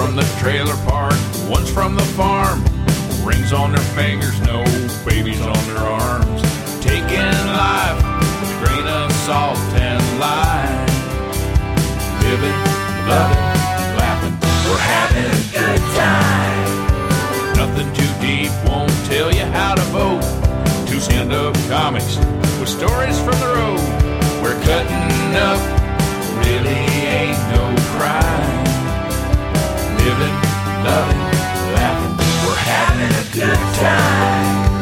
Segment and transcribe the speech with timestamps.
[0.00, 1.12] from the trailer park,
[1.46, 2.64] one's from the farm.
[3.22, 4.64] Rings on their fingers, no
[5.04, 6.40] babies on their arms.
[6.80, 8.00] Taking life
[8.40, 10.86] with a grain of salt and lime.
[12.24, 12.58] Living,
[13.12, 13.44] loving,
[14.00, 17.56] laughing, we're having a good time.
[17.60, 20.24] Nothing too deep, won't tell you how to vote.
[20.88, 22.16] Two stand-up comics
[22.58, 23.80] with stories from the road.
[24.42, 25.60] We're cutting up,
[26.46, 27.09] really
[30.10, 30.34] Living,
[30.82, 31.22] loving,
[31.72, 34.74] laughing, we're having a good time.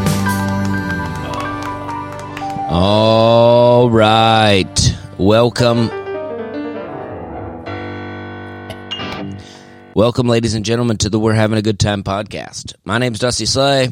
[2.70, 4.96] All right.
[5.18, 5.90] Welcome.
[9.94, 12.74] Welcome, ladies and gentlemen, to the We're Having a Good Time podcast.
[12.86, 13.90] My name's Dusty Slay.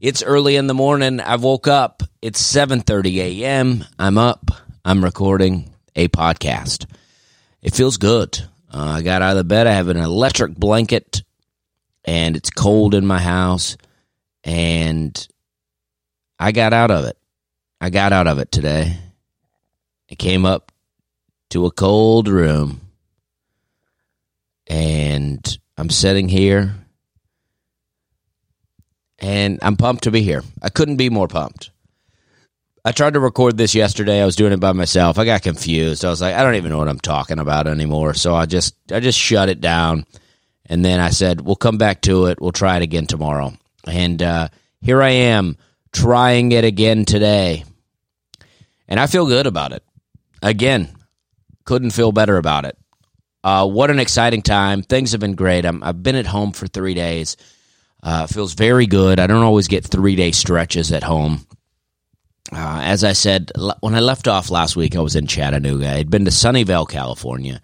[0.00, 1.18] It's early in the morning.
[1.18, 2.02] I woke up.
[2.20, 3.86] It's 7:30 a.m.
[3.98, 4.50] I'm up.
[4.84, 6.84] I'm recording a podcast.
[7.62, 8.46] It feels good.
[8.74, 9.68] Uh, I got out of the bed.
[9.68, 11.22] I have an electric blanket,
[12.04, 13.76] and it's cold in my house,
[14.42, 15.28] and
[16.40, 17.16] I got out of it.
[17.80, 18.96] I got out of it today.
[20.10, 20.72] I came up
[21.50, 22.80] to a cold room
[24.66, 26.74] and I'm sitting here
[29.18, 30.42] and I'm pumped to be here.
[30.62, 31.70] I couldn't be more pumped.
[32.86, 34.20] I tried to record this yesterday.
[34.20, 35.18] I was doing it by myself.
[35.18, 36.04] I got confused.
[36.04, 38.12] I was like, I don't even know what I'm talking about anymore.
[38.12, 40.04] So I just I just shut it down.
[40.66, 42.40] And then I said, we'll come back to it.
[42.40, 43.54] We'll try it again tomorrow.
[43.86, 44.48] And uh,
[44.80, 45.56] here I am
[45.92, 47.64] trying it again today.
[48.86, 49.82] And I feel good about it.
[50.42, 50.94] Again,
[51.64, 52.76] couldn't feel better about it.
[53.42, 54.82] Uh, what an exciting time.
[54.82, 55.64] Things have been great.
[55.66, 57.36] i have been at home for three days.
[58.02, 59.20] Uh, feels very good.
[59.20, 61.46] I don't always get three day stretches at home.
[62.54, 65.90] Uh, as I said, when I left off last week, I was in Chattanooga.
[65.90, 67.60] I'd been to Sunnyvale, California.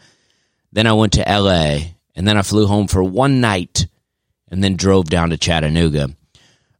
[0.73, 1.79] Then I went to LA,
[2.15, 3.87] and then I flew home for one night
[4.51, 6.11] and then drove down to Chattanooga.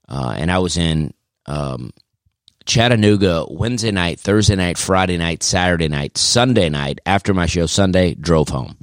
[0.09, 1.15] Uh, and I was in
[1.47, 1.93] um,
[2.67, 6.99] Chattanooga Wednesday night, Thursday night, Friday night, Saturday night, Sunday night.
[7.07, 8.77] After my show Sunday, drove home.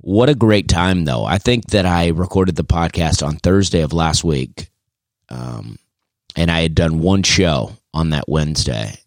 [0.00, 1.24] What a great time, though.
[1.24, 4.70] I think that I recorded the podcast on Thursday of last week,
[5.28, 5.78] um,
[6.36, 9.00] and I had done one show on that Wednesday.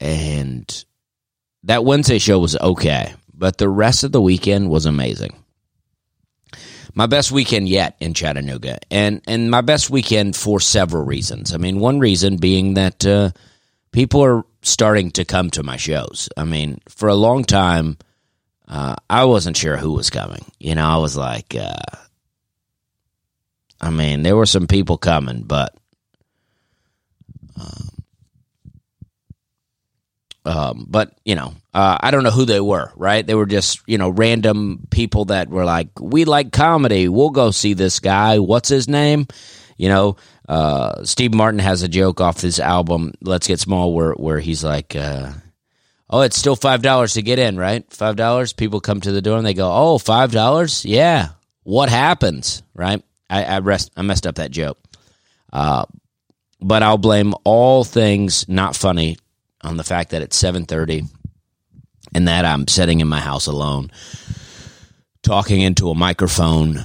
[0.00, 0.84] And
[1.64, 5.36] that Wednesday show was okay, but the rest of the weekend was amazing.
[6.94, 11.52] My best weekend yet in Chattanooga, and and my best weekend for several reasons.
[11.52, 13.30] I mean, one reason being that uh,
[13.90, 16.28] people are starting to come to my shows.
[16.36, 17.98] I mean, for a long time,
[18.68, 20.44] uh, I wasn't sure who was coming.
[20.60, 21.96] You know, I was like, uh,
[23.84, 25.76] I mean, there were some people coming, but
[27.60, 27.88] um,
[30.46, 32.90] um, but you know, uh, I don't know who they were.
[32.96, 33.26] Right?
[33.26, 37.08] They were just you know random people that were like, "We like comedy.
[37.08, 38.38] We'll go see this guy.
[38.38, 39.26] What's his name?"
[39.76, 40.16] You know,
[40.48, 44.64] uh, Steve Martin has a joke off his album "Let's Get Small" where where he's
[44.64, 44.96] like.
[44.96, 45.32] Uh,
[46.10, 47.90] Oh, it's still five dollars to get in, right?
[47.90, 48.52] Five dollars.
[48.52, 50.84] People come to the door and they go, "Oh, five dollars?
[50.84, 51.30] Yeah."
[51.64, 53.02] What happens, right?
[53.28, 53.90] I, I rest.
[53.96, 54.78] I messed up that joke,
[55.52, 55.86] uh,
[56.60, 59.16] but I'll blame all things not funny
[59.62, 61.04] on the fact that it's seven thirty
[62.14, 63.90] and that I'm sitting in my house alone,
[65.22, 66.84] talking into a microphone,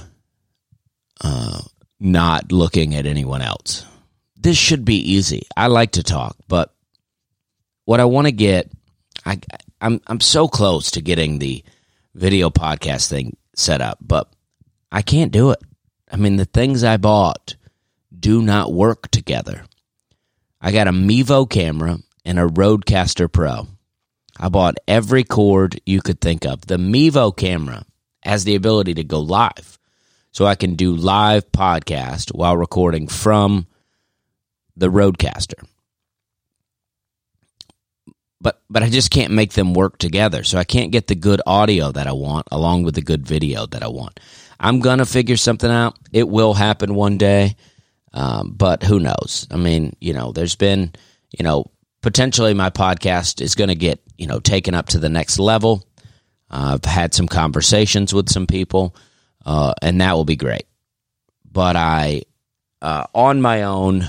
[1.22, 1.60] uh,
[1.98, 3.84] not looking at anyone else.
[4.36, 5.42] This should be easy.
[5.56, 6.74] I like to talk, but
[7.84, 8.70] what I want to get
[9.24, 9.38] I
[9.80, 11.62] I'm I'm so close to getting the
[12.14, 14.32] video podcast thing set up, but
[14.90, 15.60] I can't do it.
[16.10, 17.56] I mean, the things I bought
[18.18, 19.64] do not work together.
[20.60, 23.68] I got a Mevo camera and a Rodecaster Pro.
[24.38, 26.66] I bought every cord you could think of.
[26.66, 27.84] The Mevo camera
[28.22, 29.78] has the ability to go live.
[30.32, 33.66] So I can do live podcast while recording from
[34.76, 35.66] the Rodecaster
[38.40, 40.44] but but I just can't make them work together.
[40.44, 43.66] So I can't get the good audio that I want along with the good video
[43.66, 44.18] that I want.
[44.60, 45.98] I'm gonna figure something out.
[46.12, 47.56] It will happen one day,
[48.12, 49.46] um, but who knows?
[49.50, 50.92] I mean, you know, there's been,
[51.36, 51.70] you know,
[52.02, 55.86] potentially my podcast is to get you know taken up to the next level.
[56.50, 58.94] Uh, I've had some conversations with some people,
[59.46, 60.66] uh, and that will be great.
[61.50, 62.22] But I,
[62.82, 64.08] uh, on my own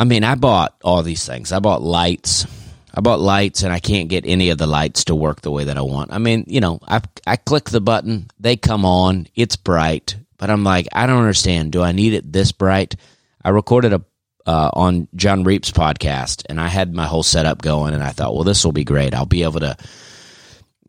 [0.00, 1.52] I mean, I bought all these things.
[1.52, 2.46] I bought lights.
[2.94, 5.64] I bought lights and I can't get any of the lights to work the way
[5.64, 6.12] that I want.
[6.12, 10.50] I mean, you know, I I click the button, they come on, it's bright, but
[10.50, 11.72] I'm like, I don't understand.
[11.72, 12.96] Do I need it this bright?
[13.44, 14.04] I recorded a
[14.46, 18.34] uh, on John Reep's podcast and I had my whole setup going and I thought,
[18.34, 19.14] well, this will be great.
[19.14, 19.76] I'll be able to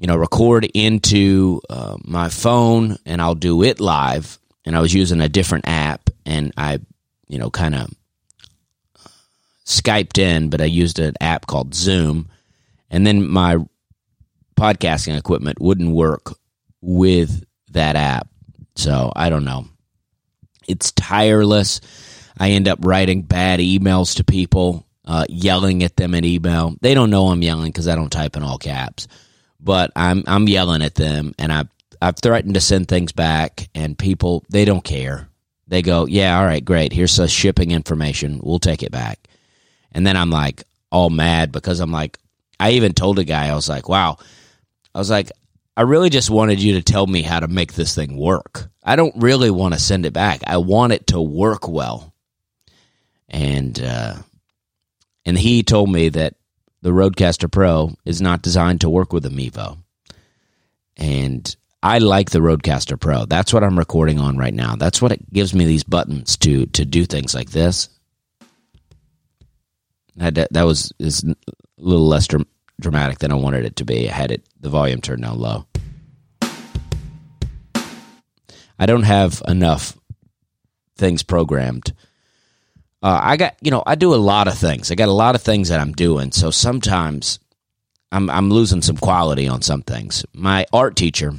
[0.01, 4.39] you know, record into uh, my phone and I'll do it live.
[4.65, 6.79] And I was using a different app and I,
[7.27, 7.93] you know, kind of
[9.71, 12.29] Skyped in, but I used an app called Zoom.
[12.89, 13.57] And then my
[14.57, 16.33] podcasting equipment wouldn't work
[16.81, 18.27] with that app.
[18.75, 19.67] So I don't know.
[20.67, 21.81] It's tireless.
[22.37, 26.75] I end up writing bad emails to people, uh, yelling at them in email.
[26.81, 29.07] They don't know I'm yelling because I don't type in all caps
[29.63, 31.65] but I'm I'm yelling at them and I
[32.01, 35.29] I've threatened to send things back and people they don't care.
[35.67, 36.91] They go, "Yeah, all right, great.
[36.91, 38.39] Here's the shipping information.
[38.43, 39.19] We'll take it back."
[39.91, 42.17] And then I'm like all mad because I'm like
[42.59, 44.17] I even told a guy I was like, "Wow."
[44.93, 45.31] I was like,
[45.75, 48.69] "I really just wanted you to tell me how to make this thing work.
[48.83, 50.41] I don't really want to send it back.
[50.45, 52.13] I want it to work well."
[53.27, 54.15] And uh
[55.25, 56.35] and he told me that
[56.81, 59.77] the Rodecaster Pro is not designed to work with a Mevo.
[60.97, 63.25] And I like the Rodecaster Pro.
[63.25, 64.75] That's what I'm recording on right now.
[64.75, 67.89] That's what it gives me these buttons to to do things like this.
[70.15, 71.35] That that was is a
[71.77, 72.47] little less dr-
[72.79, 74.09] dramatic than I wanted it to be.
[74.09, 75.65] I had it the volume turned down low.
[78.79, 79.97] I don't have enough
[80.97, 81.93] things programmed
[83.03, 84.91] uh, I got you know I do a lot of things.
[84.91, 86.31] I got a lot of things that I'm doing.
[86.31, 87.39] So sometimes
[88.11, 90.25] I'm I'm losing some quality on some things.
[90.33, 91.33] My art teacher,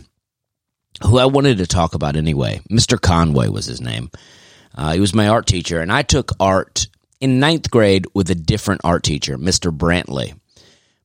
[1.04, 3.00] who I wanted to talk about anyway, Mr.
[3.00, 4.10] Conway was his name.
[4.74, 6.88] Uh, he was my art teacher, and I took art
[7.22, 9.70] in ninth grade with a different art teacher, Mr.
[9.70, 10.34] Brantley.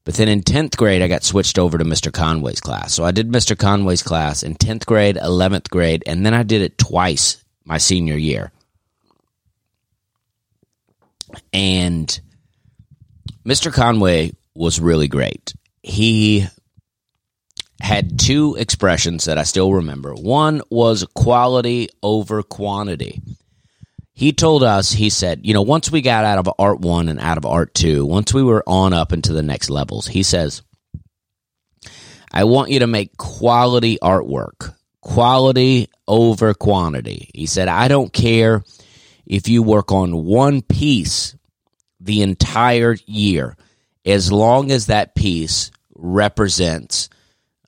[0.03, 2.11] But then in 10th grade, I got switched over to Mr.
[2.11, 2.93] Conway's class.
[2.93, 3.55] So I did Mr.
[3.55, 8.17] Conway's class in 10th grade, 11th grade, and then I did it twice my senior
[8.17, 8.51] year.
[11.53, 12.19] And
[13.45, 13.71] Mr.
[13.71, 15.53] Conway was really great.
[15.83, 16.47] He
[17.79, 20.15] had two expressions that I still remember.
[20.15, 23.21] One was quality over quantity.
[24.17, 27.19] He told us, he said, you know, once we got out of art one and
[27.19, 30.63] out of art two, once we were on up into the next levels, he says,
[32.31, 37.29] I want you to make quality artwork, quality over quantity.
[37.35, 38.63] He said, I don't care
[39.27, 41.35] if you work on one piece
[41.99, 43.55] the entire year,
[44.03, 47.09] as long as that piece represents,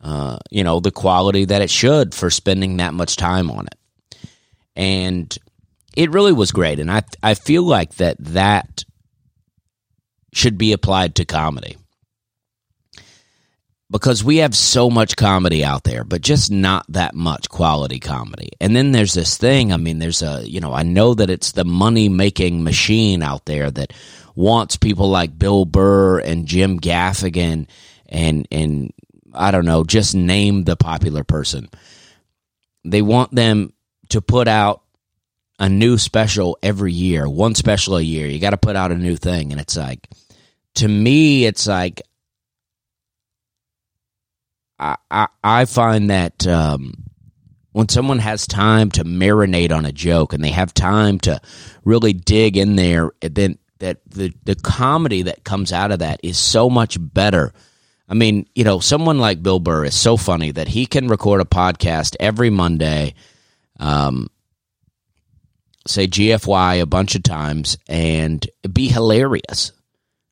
[0.02, 4.20] uh, you know, the quality that it should for spending that much time on it.
[4.76, 5.38] And
[6.00, 6.80] it really was great.
[6.80, 8.86] And I, I feel like that that
[10.32, 11.76] should be applied to comedy
[13.92, 18.48] because we have so much comedy out there, but just not that much quality comedy.
[18.62, 21.52] And then there's this thing, I mean, there's a, you know, I know that it's
[21.52, 23.92] the money making machine out there that
[24.36, 27.68] wants people like Bill Burr and Jim Gaffigan
[28.08, 28.94] and, and
[29.34, 31.68] I don't know, just name the popular person.
[32.86, 33.74] They want them
[34.10, 34.84] to put out
[35.60, 38.28] a new special every year, one special a year.
[38.28, 39.52] You got to put out a new thing.
[39.52, 40.08] And it's like,
[40.76, 42.02] to me, it's like,
[44.80, 46.94] I, I, I find that um,
[47.74, 51.42] when someone has time to marinate on a joke and they have time to
[51.84, 56.38] really dig in there, then that the the comedy that comes out of that is
[56.38, 57.54] so much better.
[58.08, 61.42] I mean, you know, someone like Bill Burr is so funny that he can record
[61.42, 63.14] a podcast every Monday,
[63.80, 64.30] um,
[65.90, 69.72] say GFY a bunch of times, and be hilarious.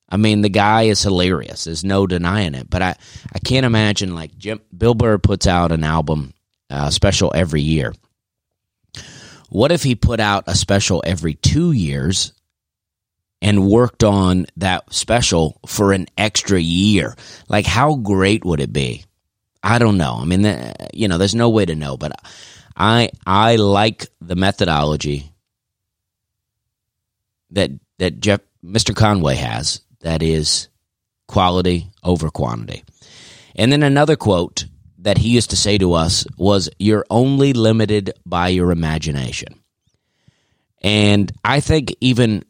[0.10, 1.66] I mean, the guy is hilarious.
[1.66, 2.70] There's no denying it.
[2.70, 2.96] But I,
[3.34, 6.34] I can't imagine like Jim, Bill Burr puts out an album
[6.70, 7.94] uh, special every year.
[9.50, 12.34] What if he put out a special every two years
[13.42, 17.16] and worked on that special for an extra year?
[17.50, 19.06] Like, how great would it be?
[19.64, 20.18] I don't know.
[20.20, 22.14] I mean, you know, there's no way to know, but
[22.76, 25.32] I I like the methodology
[27.52, 28.96] that that Jeff Mr.
[28.96, 30.70] Conway has that is
[31.28, 32.84] quality over quantity.
[33.56, 34.66] And then another quote
[35.00, 39.62] that he used to say to us was, You're only limited by your imagination.
[40.82, 42.44] And I think even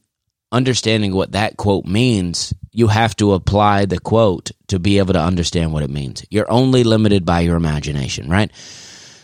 [0.52, 5.22] understanding what that quote means, you have to apply the quote to be able to
[5.22, 6.26] understand what it means.
[6.30, 8.52] You're only limited by your imagination, right?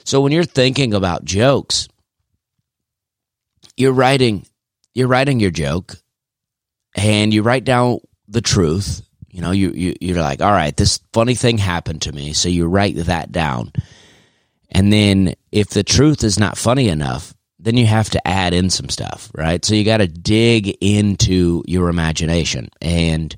[0.05, 1.87] So when you're thinking about jokes,
[3.77, 4.45] you're writing
[4.93, 5.95] you're writing your joke
[6.95, 9.01] and you write down the truth.
[9.29, 12.49] You know, you, you you're like, all right, this funny thing happened to me, so
[12.49, 13.71] you write that down.
[14.69, 18.69] And then if the truth is not funny enough, then you have to add in
[18.69, 19.63] some stuff, right?
[19.63, 23.35] So you got to dig into your imagination and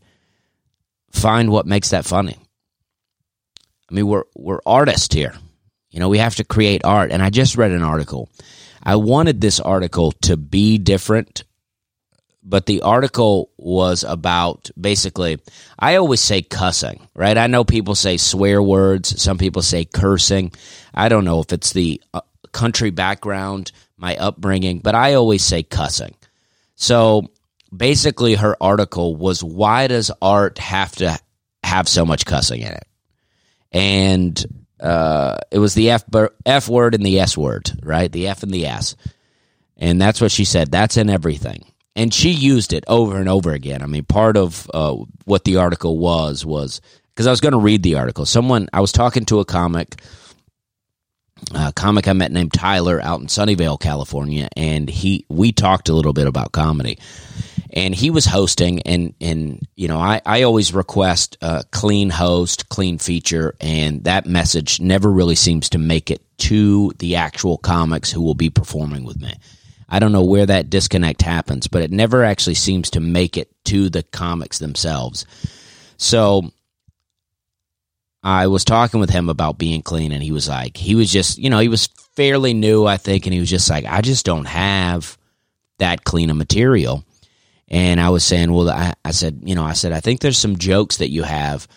[1.11, 2.37] find what makes that funny.
[3.89, 5.35] I mean, we're we're artists here.
[5.91, 7.11] You know, we have to create art.
[7.11, 8.29] And I just read an article.
[8.85, 11.43] I wanted this article to be different,
[12.43, 15.39] but the article was about basically.
[15.79, 17.37] I always say cussing, right?
[17.37, 19.21] I know people say swear words.
[19.21, 20.51] Some people say cursing.
[20.93, 25.63] I don't know if it's the uh, country background, my upbringing, but I always say
[25.63, 26.13] cussing.
[26.75, 27.31] So
[27.75, 31.17] basically, her article was why does art have to
[31.63, 32.87] have so much cussing in it?
[33.71, 36.03] And uh, it was the F,
[36.45, 38.11] F word and the S word, right?
[38.11, 38.95] The F and the S.
[39.77, 40.71] And that's what she said.
[40.71, 41.65] That's in everything.
[41.95, 43.81] And she used it over and over again.
[43.81, 46.81] I mean, part of uh, what the article was was
[47.13, 48.25] because I was going to read the article.
[48.25, 49.95] Someone, I was talking to a comic
[51.53, 55.93] a comic I met named Tyler out in Sunnyvale, California, and he we talked a
[55.93, 56.97] little bit about comedy.
[57.71, 62.69] And he was hosting, and and you know I I always request a clean host,
[62.69, 68.11] clean feature, and that message never really seems to make it to the actual comics
[68.11, 69.33] who will be performing with me.
[69.87, 73.49] I don't know where that disconnect happens, but it never actually seems to make it
[73.65, 75.25] to the comics themselves.
[75.97, 76.51] So
[78.23, 81.37] I was talking with him about being clean, and he was like, he was just,
[81.37, 84.25] you know, he was fairly new, I think, and he was just like, I just
[84.25, 85.17] don't have
[85.77, 87.04] that clean a material.
[87.67, 90.37] And I was saying, well, I, I said, you know, I said, I think there's
[90.37, 91.67] some jokes that you have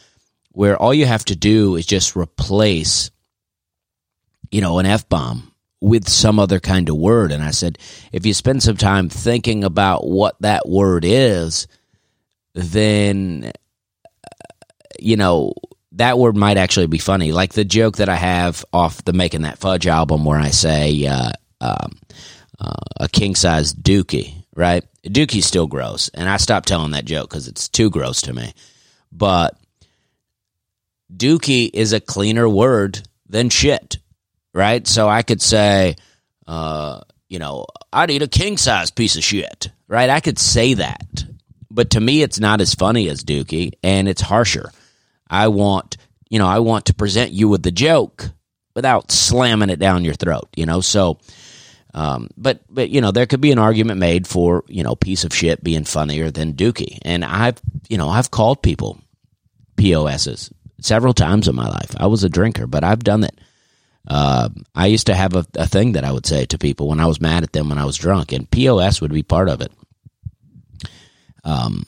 [0.52, 3.10] where all you have to do is just replace,
[4.50, 7.32] you know, an F bomb with some other kind of word.
[7.32, 7.78] And I said,
[8.12, 11.68] if you spend some time thinking about what that word is,
[12.54, 13.52] then,
[14.98, 15.54] you know,
[15.92, 17.32] that word might actually be funny.
[17.32, 21.06] Like the joke that I have off the Making That Fudge album where I say
[21.06, 21.30] uh,
[21.60, 21.98] um,
[22.60, 24.84] uh, a king size dookie, right?
[25.04, 26.08] Dookie's still gross.
[26.08, 28.52] And I stopped telling that joke because it's too gross to me.
[29.12, 29.56] But
[31.14, 33.98] dookie is a cleaner word than shit,
[34.52, 34.84] right?
[34.84, 35.94] So I could say,
[36.48, 40.10] uh, you know, I'd eat a king size piece of shit, right?
[40.10, 41.24] I could say that.
[41.70, 44.72] But to me, it's not as funny as dookie and it's harsher.
[45.30, 45.98] I want,
[46.30, 48.28] you know, I want to present you with the joke
[48.74, 50.80] without slamming it down your throat, you know?
[50.80, 51.20] So,
[51.98, 55.24] um, but, but, you know, there could be an argument made for, you know, piece
[55.24, 56.98] of shit being funnier than Dookie.
[57.02, 59.00] And I've, you know, I've called people
[59.76, 61.96] POSs several times in my life.
[61.96, 63.36] I was a drinker, but I've done it.
[64.06, 67.00] Uh, I used to have a, a thing that I would say to people when
[67.00, 69.60] I was mad at them when I was drunk, and POS would be part of
[69.60, 69.72] it.
[71.42, 71.82] Um,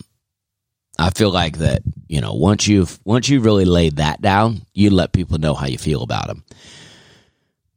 [0.98, 4.90] I feel like that, you know, once you've once you really laid that down, you
[4.90, 6.44] let people know how you feel about them.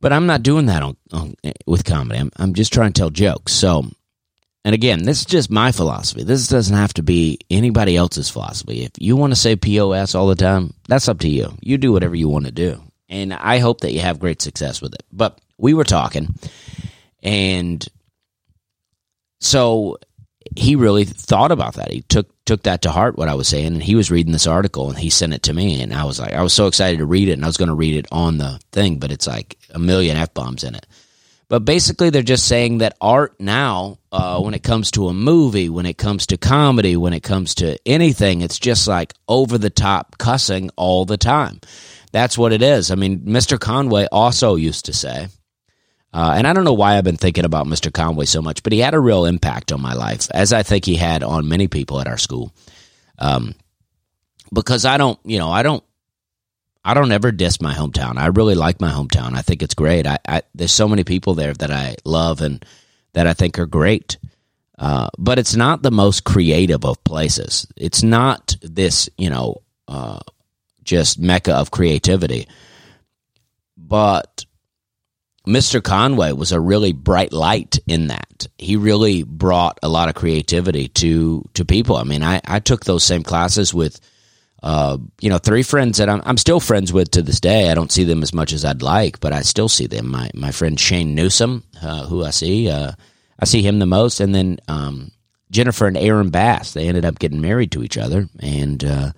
[0.04, 1.34] But I'm not doing that on, on
[1.66, 2.20] with comedy.
[2.20, 3.54] I'm, I'm just trying to tell jokes.
[3.54, 3.86] So,
[4.66, 6.26] and again, this is just my philosophy.
[6.26, 8.84] This doesn't have to be anybody else's philosophy.
[8.84, 11.54] If you want to say POS all the time, that's up to you.
[11.62, 12.84] You do whatever you want to do.
[13.08, 15.04] And I hope that you have great success with it.
[15.10, 16.36] But we were talking,
[17.22, 17.88] and
[19.40, 20.00] so
[20.56, 21.92] he really thought about that.
[21.92, 24.48] He took took that to heart what I was saying, and he was reading this
[24.48, 27.00] article and he sent it to me, and I was like, I was so excited
[27.00, 29.28] to read it, and I was going to read it on the thing, but it's
[29.28, 30.86] like a million f bombs in it.
[31.50, 35.70] But basically, they're just saying that art now, uh, when it comes to a movie,
[35.70, 39.70] when it comes to comedy, when it comes to anything, it's just like over the
[39.70, 41.60] top cussing all the time.
[42.12, 42.92] That's what it is.
[42.92, 43.60] I mean, Mr.
[43.60, 45.28] Conway also used to say,
[46.14, 47.92] uh, and I don't know why I've been thinking about Mr.
[47.92, 50.86] Conway so much, but he had a real impact on my life, as I think
[50.86, 52.54] he had on many people at our school.
[53.18, 53.56] Um,
[54.54, 55.84] because I don't, you know, I don't,
[56.86, 58.18] I don't ever diss my hometown.
[58.18, 59.36] I really like my hometown.
[59.36, 60.06] I think it's great.
[60.06, 62.64] I, I there's so many people there that I love and
[63.14, 64.18] that I think are great.
[64.78, 67.66] Uh, but it's not the most creative of places.
[67.78, 70.20] It's not this, you know, uh,
[70.84, 72.48] just mecca of creativity.
[73.78, 74.46] But
[75.48, 75.84] Mr.
[75.84, 78.48] Conway was a really bright light in that.
[78.58, 81.98] He really brought a lot of creativity to to people.
[81.98, 84.00] I mean, I, I took those same classes with,
[84.62, 87.70] uh, you know, three friends that I'm, I'm still friends with to this day.
[87.70, 90.10] I don't see them as much as I'd like, but I still see them.
[90.10, 92.94] My my friend Shane Newsom, uh, who I see, uh,
[93.38, 95.12] I see him the most, and then um,
[95.52, 96.72] Jennifer and Aaron Bass.
[96.72, 99.12] They ended up getting married to each other, and uh,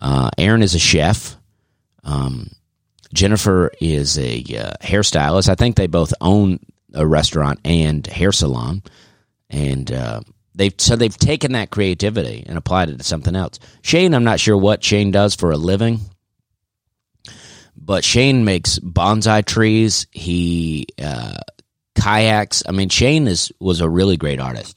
[0.00, 1.36] uh, Aaron is a chef.
[2.04, 2.48] Um,
[3.12, 5.48] Jennifer is a uh, hairstylist.
[5.48, 6.60] I think they both own
[6.94, 8.82] a restaurant and hair salon,
[9.50, 10.20] and uh,
[10.54, 13.58] they've so they've taken that creativity and applied it to something else.
[13.82, 16.00] Shane, I'm not sure what Shane does for a living,
[17.76, 20.06] but Shane makes bonsai trees.
[20.10, 21.38] He uh,
[21.94, 22.62] kayaks.
[22.66, 24.76] I mean, Shane is was a really great artist.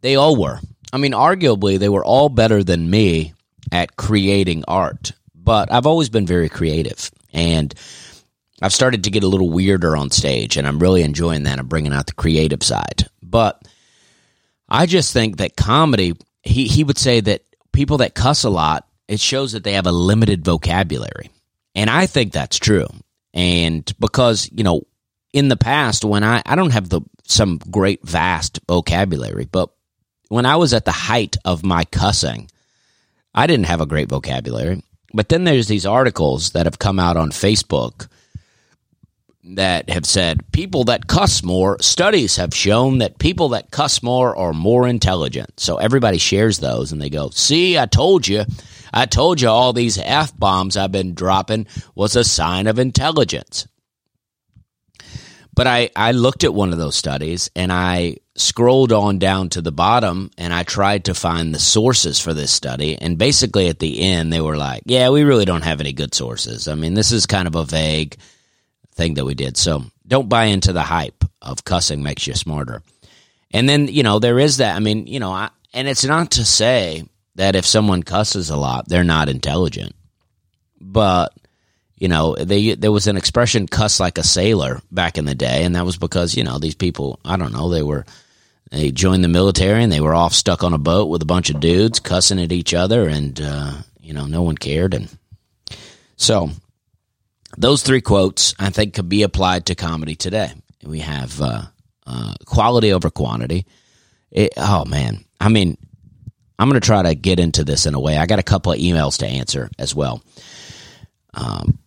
[0.00, 0.60] They all were.
[0.92, 3.32] I mean, arguably, they were all better than me
[3.74, 7.10] at creating art, but I've always been very creative.
[7.32, 7.74] And
[8.62, 11.58] I've started to get a little weirder on stage, and I'm really enjoying that.
[11.58, 13.08] I'm bringing out the creative side.
[13.20, 13.60] But
[14.68, 16.14] I just think that comedy,
[16.44, 19.88] he, he would say that people that cuss a lot, it shows that they have
[19.88, 21.30] a limited vocabulary.
[21.74, 22.86] And I think that's true.
[23.34, 24.82] And because, you know,
[25.32, 29.70] in the past, when I, I don't have the some great vast vocabulary, but
[30.28, 32.48] when I was at the height of my cussing,
[33.34, 34.82] I didn't have a great vocabulary.
[35.12, 38.08] But then there's these articles that have come out on Facebook
[39.44, 44.34] that have said people that cuss more, studies have shown that people that cuss more
[44.36, 45.60] are more intelligent.
[45.60, 48.44] So everybody shares those and they go, See, I told you.
[48.92, 53.66] I told you all these F bombs I've been dropping was a sign of intelligence.
[55.54, 59.62] But I, I looked at one of those studies and I scrolled on down to
[59.62, 62.98] the bottom and I tried to find the sources for this study.
[63.00, 66.12] And basically at the end, they were like, yeah, we really don't have any good
[66.12, 66.66] sources.
[66.66, 68.16] I mean, this is kind of a vague
[68.96, 69.56] thing that we did.
[69.56, 72.82] So don't buy into the hype of cussing makes you smarter.
[73.52, 74.74] And then, you know, there is that.
[74.74, 77.04] I mean, you know, I, and it's not to say
[77.36, 79.94] that if someone cusses a lot, they're not intelligent.
[80.80, 81.32] But
[82.04, 85.64] you know, they there was an expression "cuss like a sailor" back in the day,
[85.64, 87.18] and that was because you know these people.
[87.24, 87.70] I don't know.
[87.70, 88.04] They were
[88.70, 91.48] they joined the military and they were off stuck on a boat with a bunch
[91.48, 94.92] of dudes cussing at each other, and uh, you know no one cared.
[94.92, 95.08] And
[96.16, 96.50] so
[97.56, 100.52] those three quotes I think could be applied to comedy today.
[100.82, 101.62] We have uh,
[102.06, 103.64] uh, quality over quantity.
[104.30, 105.78] It, oh man, I mean,
[106.58, 108.18] I'm going to try to get into this in a way.
[108.18, 110.22] I got a couple of emails to answer as well.
[111.32, 111.78] Um,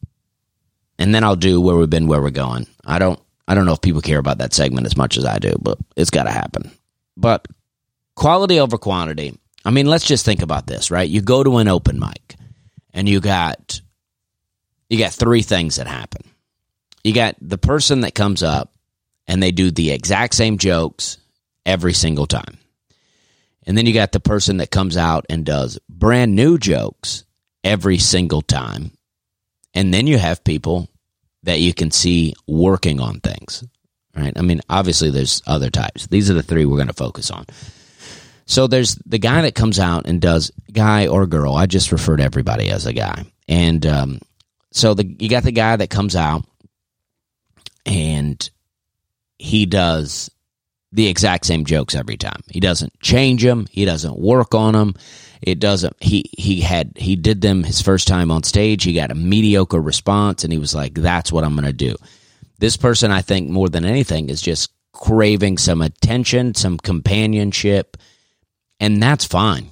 [1.00, 2.68] and then I'll do where we've been, where we're going.
[2.86, 5.40] I don't, I don't know if people care about that segment as much as I
[5.40, 6.72] do, but it's got to happen.
[7.16, 7.48] But
[8.16, 9.38] quality over quantity.
[9.64, 11.10] I mean, let's just think about this, right?
[11.10, 12.36] You go to an open mic,
[12.94, 13.82] and you got,
[14.90, 16.22] you got three things that happen.
[17.04, 18.74] You got the person that comes up,
[19.28, 21.18] and they do the exact same jokes
[21.66, 22.58] every single time.
[23.66, 27.26] And then you got the person that comes out and does brand new jokes
[27.64, 28.97] every single time.
[29.78, 30.90] And then you have people
[31.44, 33.64] that you can see working on things.
[34.16, 34.34] Right?
[34.36, 36.08] I mean, obviously there's other types.
[36.08, 37.46] These are the three we're going to focus on.
[38.48, 41.54] So there's the guy that comes out and does guy or girl.
[41.54, 43.26] I just refer to everybody as a guy.
[43.48, 44.20] And um,
[44.72, 46.44] so the you got the guy that comes out
[47.86, 48.50] and
[49.38, 50.32] he does
[50.92, 52.42] the exact same jokes every time.
[52.50, 53.68] He doesn't change them.
[53.70, 54.96] He doesn't work on them.
[55.42, 55.96] It doesn't.
[56.00, 58.84] He he had he did them his first time on stage.
[58.84, 61.96] He got a mediocre response, and he was like, "That's what I'm going to do."
[62.60, 67.98] This person, I think, more than anything, is just craving some attention, some companionship,
[68.80, 69.70] and that's fine.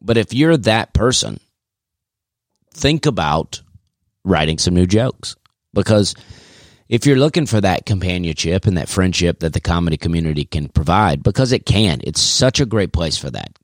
[0.00, 1.40] But if you're that person,
[2.72, 3.60] think about
[4.24, 5.36] writing some new jokes
[5.74, 6.14] because
[6.88, 11.22] if you're looking for that companionship and that friendship that the comedy community can provide,
[11.22, 13.56] because it can, it's such a great place for that.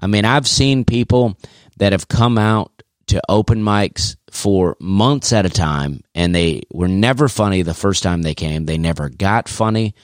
[0.00, 1.38] I mean, I've seen people
[1.78, 6.88] that have come out to open mics for months at a time and they were
[6.88, 8.66] never funny the first time they came.
[8.66, 9.94] They never got funny,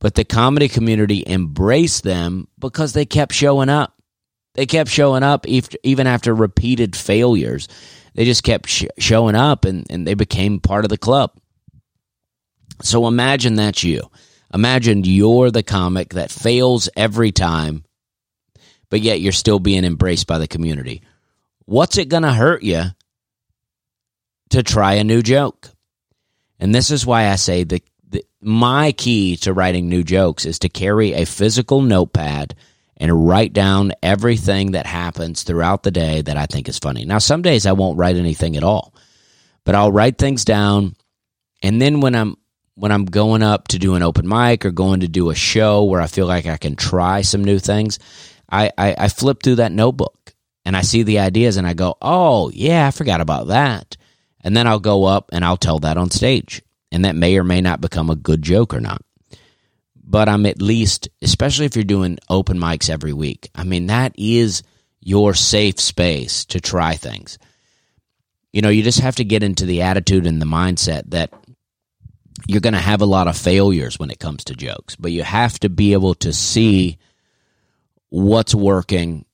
[0.00, 3.94] but the comedy community embraced them because they kept showing up.
[4.54, 7.68] They kept showing up even after repeated failures.
[8.14, 11.32] They just kept sh- showing up and, and they became part of the club.
[12.82, 14.10] So imagine that's you.
[14.52, 17.84] Imagine you're the comic that fails every time,
[18.94, 21.02] but yet you're still being embraced by the community.
[21.64, 22.84] What's it going to hurt you
[24.50, 25.68] to try a new joke?
[26.60, 30.60] And this is why I say the, the my key to writing new jokes is
[30.60, 32.54] to carry a physical notepad
[32.96, 37.04] and write down everything that happens throughout the day that I think is funny.
[37.04, 38.94] Now, some days I won't write anything at all,
[39.64, 40.94] but I'll write things down.
[41.64, 42.36] And then when I'm
[42.76, 45.82] when I'm going up to do an open mic or going to do a show
[45.82, 47.98] where I feel like I can try some new things,
[48.50, 51.96] I, I, I flip through that notebook and I see the ideas and I go,
[52.00, 53.96] oh, yeah, I forgot about that.
[54.42, 56.62] And then I'll go up and I'll tell that on stage.
[56.92, 59.02] And that may or may not become a good joke or not.
[59.96, 64.14] But I'm at least, especially if you're doing open mics every week, I mean, that
[64.16, 64.62] is
[65.00, 67.38] your safe space to try things.
[68.52, 71.32] You know, you just have to get into the attitude and the mindset that
[72.46, 75.22] you're going to have a lot of failures when it comes to jokes, but you
[75.22, 76.98] have to be able to see
[78.14, 79.24] what's working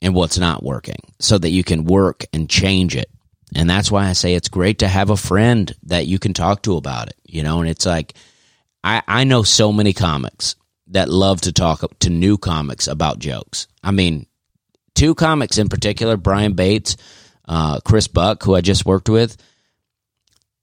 [0.00, 3.10] and what's not working so that you can work and change it.
[3.54, 6.62] And that's why I say it's great to have a friend that you can talk
[6.62, 8.14] to about it, you know, and it's like
[8.82, 10.56] I, I know so many comics
[10.88, 13.66] that love to talk to new comics about jokes.
[13.82, 14.24] I mean,
[14.94, 16.96] two comics in particular, Brian Bates,
[17.46, 19.36] uh, Chris Buck, who I just worked with,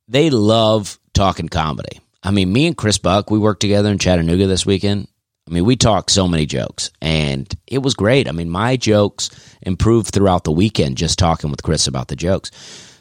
[0.07, 1.99] they love talking comedy.
[2.23, 5.07] I mean, me and Chris Buck, we worked together in Chattanooga this weekend.
[5.51, 8.29] I mean, we talked so many jokes, and it was great.
[8.29, 9.29] I mean, my jokes
[9.61, 12.51] improved throughout the weekend just talking with Chris about the jokes.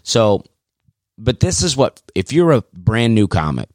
[0.03, 0.43] So,
[1.17, 3.69] but this is what, if you're a brand new comic,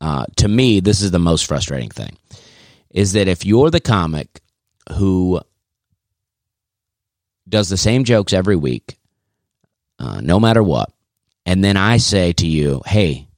[0.00, 2.16] uh, to me, this is the most frustrating thing
[2.90, 4.40] is that if you're the comic
[4.94, 5.40] who
[7.48, 8.98] does the same jokes every week,
[10.00, 10.92] uh, no matter what,
[11.46, 13.28] and then I say to you, hey,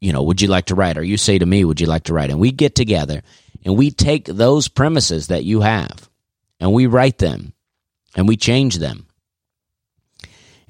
[0.00, 0.96] you know, would you like to write?
[0.96, 2.30] Or you say to me, would you like to write?
[2.30, 3.22] And we get together
[3.64, 6.08] and we take those premises that you have
[6.60, 7.52] and we write them
[8.16, 9.06] and we change them.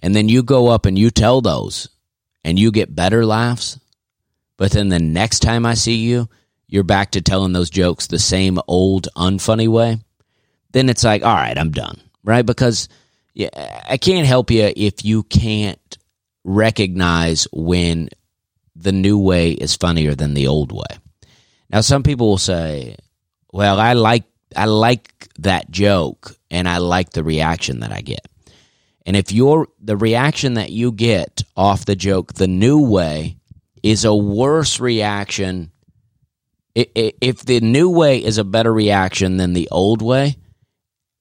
[0.01, 1.89] And then you go up and you tell those
[2.45, 3.79] and you get better laughs.
[4.57, 6.29] But then the next time I see you,
[6.67, 9.99] you're back to telling those jokes the same old unfunny way.
[10.73, 12.01] Then it's like, all right, I'm done.
[12.23, 12.45] Right?
[12.45, 12.89] Because
[13.35, 13.49] yeah,
[13.89, 15.99] I can't help you if you can't
[16.45, 18.09] recognize when
[18.77, 20.99] the new way is funnier than the old way.
[21.71, 22.97] Now, some people will say,
[23.53, 24.25] "Well, I like
[24.57, 28.27] I like that joke, and I like the reaction that I get."
[29.05, 33.39] And if you're the reaction that you get off the joke the new way
[33.83, 35.71] is a worse reaction,
[36.75, 40.37] if the new way is a better reaction than the old way,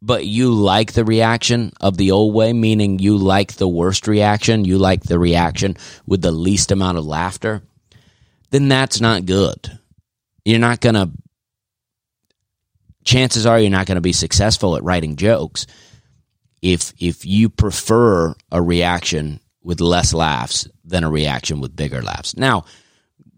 [0.02, 4.66] but you like the reaction of the old way, meaning you like the worst reaction,
[4.66, 7.64] you like the reaction with the least amount of laughter,
[8.52, 9.77] then that's not good.
[10.48, 11.12] You're not going to,
[13.04, 15.68] chances are you're not going to be successful at writing jokes
[16.62, 22.38] if if you prefer a reaction with less laughs than a reaction with bigger laughs.
[22.38, 22.64] Now,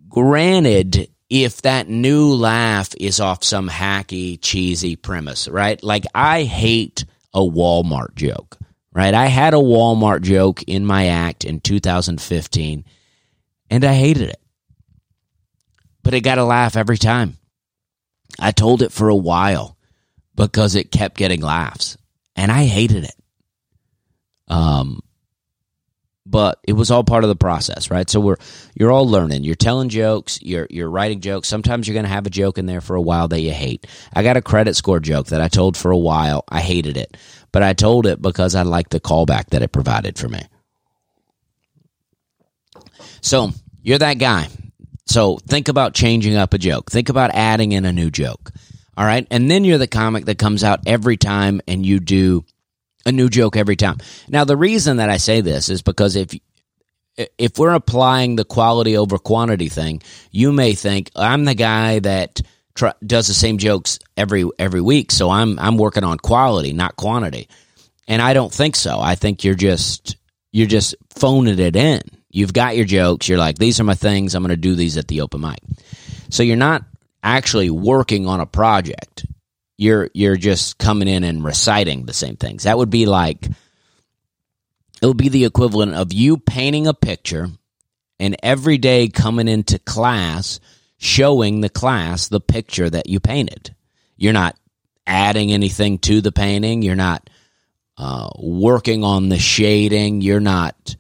[0.08, 5.84] granted, if that new laugh is off some hacky, cheesy premise, right?
[5.84, 8.56] Like I hate a Walmart joke,
[8.94, 9.16] right?
[9.16, 12.86] I had a Walmart joke in my act in 2015
[13.72, 14.42] and I hated it.
[16.04, 17.38] But it got a laugh every time.
[18.40, 19.78] I told it for a while
[20.36, 21.98] because it kept getting laughs
[22.36, 23.16] and I hated it.
[24.48, 25.02] Um,
[26.26, 28.10] but it was all part of the process, right?
[28.10, 28.38] So we're
[28.76, 29.44] you're all learning.
[29.44, 31.48] You're telling jokes, you're you're writing jokes.
[31.48, 33.88] Sometimes you're going to have a joke in there for a while that you hate.
[34.14, 36.44] I got a credit score joke that I told for a while.
[36.48, 37.18] I hated it,
[37.52, 40.42] but I told it because I liked the callback that it provided for me.
[43.22, 44.48] So, you're that guy.
[45.10, 46.92] So, think about changing up a joke.
[46.92, 48.52] Think about adding in a new joke.
[48.96, 49.26] All right?
[49.32, 52.46] And then you're the comic that comes out every time and you do
[53.06, 53.98] a new joke every time.
[54.28, 56.34] Now, the reason that I say this is because if
[57.38, 62.42] if we're applying the quality over quantity thing, you may think I'm the guy that
[63.06, 67.50] does the same jokes every every week, so I'm I'm working on quality, not quantity.
[68.08, 69.00] And I don't think so.
[69.00, 70.18] I think you're just
[70.52, 72.02] you're just phoning it in.
[72.30, 73.28] You've got your jokes.
[73.28, 74.36] You're like, these are my things.
[74.36, 75.60] I'm going to do these at the open mic.
[76.30, 76.84] So you're not
[77.24, 79.26] actually working on a project
[79.80, 82.64] you're you're just coming in and reciting the same things.
[82.64, 83.46] That would be like
[85.02, 87.48] it would be the equivalent of you painting a picture
[88.20, 90.60] and every day coming into class
[90.98, 93.74] showing the class the picture that you painted.
[94.18, 94.58] You're not
[95.08, 96.82] adding anything to the painting.
[96.82, 97.30] You're not
[97.98, 100.20] uh, working on the shading.
[100.20, 100.98] You're not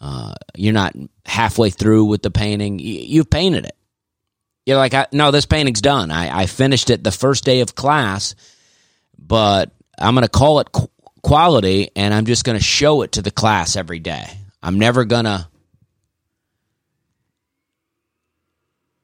[0.00, 0.94] uh, you're not
[1.26, 2.78] halfway through with the painting.
[2.78, 3.76] You've painted it.
[4.66, 6.10] You're like, I, no, this painting's done.
[6.10, 8.34] I, I finished it the first day of class,
[9.18, 10.90] but I'm going to call it qu-
[11.22, 14.26] quality and I'm just going to show it to the class every day.
[14.62, 15.46] I'm never going to.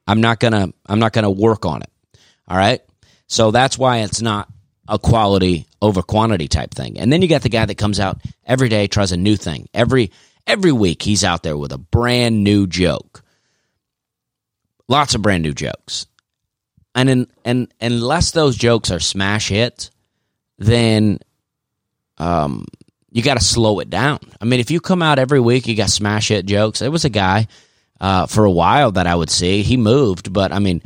[0.09, 1.89] I'm not gonna I'm not gonna work on it.
[2.47, 2.79] All right.
[3.27, 4.47] So that's why it's not
[4.87, 6.97] a quality over quantity type thing.
[6.97, 9.67] And then you got the guy that comes out every day, tries a new thing.
[9.73, 10.11] Every
[10.47, 13.23] every week he's out there with a brand new joke
[14.87, 16.07] lots of brand new jokes.
[16.95, 19.91] And in, and unless those jokes are smash hits,
[20.57, 21.19] then
[22.17, 22.65] um,
[23.11, 24.19] you got to slow it down.
[24.41, 26.79] I mean, if you come out every week, you got smash hit jokes.
[26.79, 27.47] There was a guy
[28.01, 29.61] uh, for a while that I would see.
[29.61, 30.81] He moved, but I mean,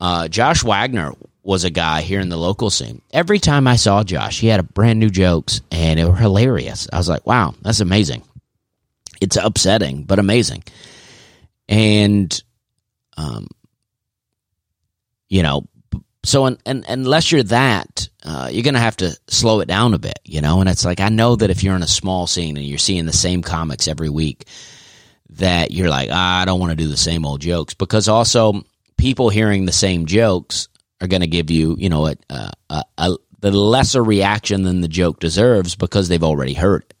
[0.00, 3.00] uh, Josh Wagner was a guy here in the local scene.
[3.10, 6.86] Every time I saw Josh, he had a brand new jokes, and it were hilarious.
[6.92, 8.22] I was like, "Wow, that's amazing."
[9.20, 10.64] It's upsetting, but amazing.
[11.68, 12.42] And
[13.16, 13.46] um,
[15.28, 15.66] you know,
[16.24, 19.94] so and, and unless you're that, uh, you're going to have to slow it down
[19.94, 20.60] a bit, you know.
[20.60, 23.06] And it's like I know that if you're in a small scene and you're seeing
[23.06, 24.46] the same comics every week,
[25.30, 28.62] that you're like, ah, I don't want to do the same old jokes because also
[28.96, 30.68] people hearing the same jokes
[31.00, 34.88] are going to give you, you know, a, a, a, the lesser reaction than the
[34.88, 36.94] joke deserves because they've already heard it,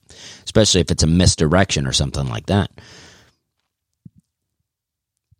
[0.44, 2.70] especially if it's a misdirection or something like that.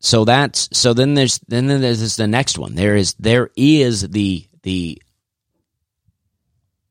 [0.01, 2.75] So that's so then there's then there's the next one.
[2.75, 5.03] There is there is the the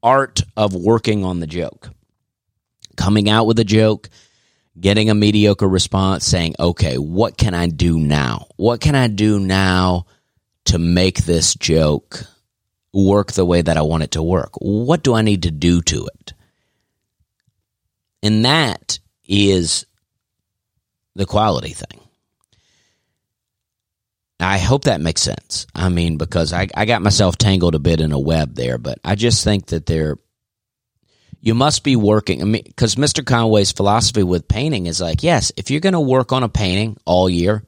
[0.04, 1.90] art of working on the joke.
[2.98, 4.10] Coming out with a joke,
[4.80, 8.48] getting a mediocre response, saying, okay, what can I do now?
[8.58, 10.06] What can I do now
[10.66, 12.26] to make this joke
[12.94, 14.52] work the way that I want it to work?
[14.60, 16.34] What do I need to do to it?
[18.22, 19.86] And that is
[21.16, 22.02] the quality thing.
[24.40, 25.68] I hope that makes sense.
[25.76, 29.00] I mean, because I, I got myself tangled a bit in a web there, but
[29.04, 30.16] I just think that there,
[31.42, 32.42] you must be working.
[32.42, 33.26] I mean, because Mr.
[33.26, 36.98] Conway's philosophy with painting is like, yes, if you're going to work on a painting
[37.06, 37.64] all year,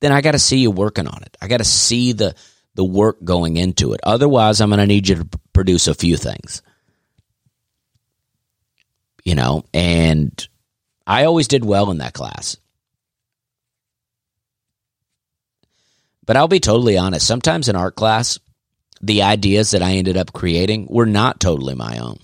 [0.00, 1.36] then I got to see you working on it.
[1.40, 2.34] I got to see the
[2.80, 4.00] the work going into it.
[4.04, 6.62] Otherwise, I'm going to need you to produce a few things.
[9.22, 10.48] You know, and
[11.06, 12.56] I always did well in that class.
[16.24, 17.26] But I'll be totally honest.
[17.26, 18.38] Sometimes in art class,
[19.02, 22.16] the ideas that I ended up creating were not totally my own.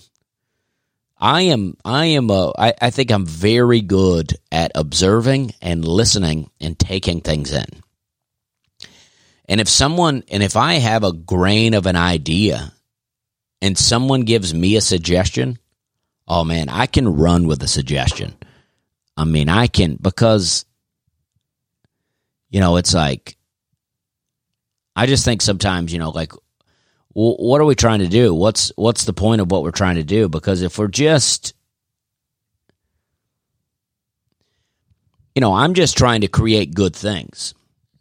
[1.19, 6.49] I am, I am, a, I, I think I'm very good at observing and listening
[6.63, 7.67] and taking things in.
[9.49, 12.73] And if someone, and if I have a grain of an idea
[13.63, 15.59] and someone gives me a suggestion,
[16.27, 18.35] oh man, I can run with a suggestion.
[19.17, 20.67] I mean, I can, because,
[22.51, 23.37] you know, it's like,
[24.95, 26.33] I just think sometimes, you know, like,
[27.19, 28.35] what are we trying to do?
[28.35, 30.29] What's what's the point of what we're trying to do?
[30.29, 31.55] Because if we're just,
[35.35, 37.55] you know, I'm just trying to create good things.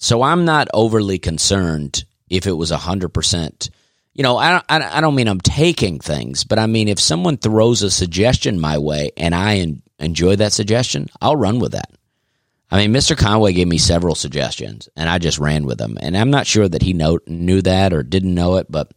[0.05, 3.69] So I'm not overly concerned if it was 100%.
[4.13, 7.37] You know, I don't, I don't mean I'm taking things, but I mean if someone
[7.37, 9.65] throws a suggestion my way and I
[9.97, 11.89] enjoy that suggestion, I'll run with that.
[12.69, 13.17] I mean, Mr.
[13.17, 15.97] Conway gave me several suggestions and I just ran with them.
[15.99, 18.91] And I'm not sure that he know, knew that or didn't know it, but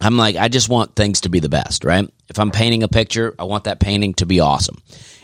[0.00, 2.08] I'm like, I just want things to be the best, right?
[2.28, 4.78] If I'm painting a picture, I want that painting to be awesome.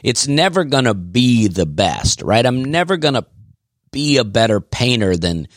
[0.07, 2.47] It's never going to be the best, right?
[2.47, 3.27] I'm never going to
[3.91, 5.49] be a better painter than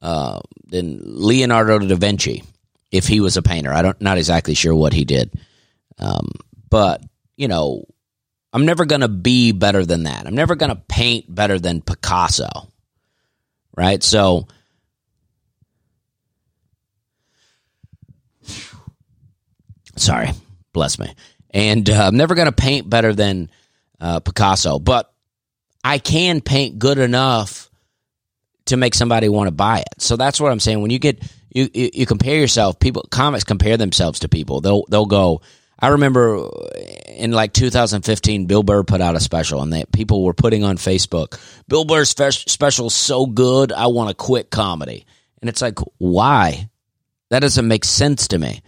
[0.00, 2.44] uh, than Leonardo da Vinci
[2.92, 3.72] if he was a painter.
[3.72, 5.34] I don't not exactly sure what he did,
[5.98, 6.30] um,
[6.70, 7.02] but
[7.36, 7.84] you know,
[8.52, 10.24] I'm never going to be better than that.
[10.24, 12.68] I'm never going to paint better than Picasso,
[13.76, 14.00] right?
[14.04, 14.46] So.
[19.96, 20.30] Sorry,
[20.72, 21.12] bless me.
[21.50, 23.50] And uh, I'm never going to paint better than
[24.00, 25.12] uh, Picasso, but
[25.82, 27.70] I can paint good enough
[28.66, 30.02] to make somebody want to buy it.
[30.02, 30.82] So that's what I'm saying.
[30.82, 34.60] When you get you, you, you compare yourself, people comics compare themselves to people.
[34.60, 35.40] They'll they'll go.
[35.78, 36.48] I remember
[37.08, 40.76] in like 2015, Bill Burr put out a special, and that people were putting on
[40.76, 45.06] Facebook, "Bill Burr's special is so good, I want to quit comedy."
[45.40, 46.70] And it's like, why?
[47.28, 48.62] That doesn't make sense to me.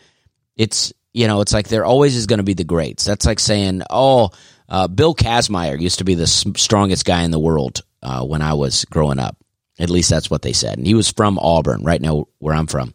[0.57, 3.05] It's you know, it's like there always is going to be the greats.
[3.05, 4.31] That's like saying, "Oh,
[4.69, 8.55] uh, Bill Kazmaier used to be the strongest guy in the world uh, when I
[8.55, 9.37] was growing up.
[9.79, 10.77] At least that's what they said.
[10.77, 12.95] And he was from Auburn, right now where I'm from.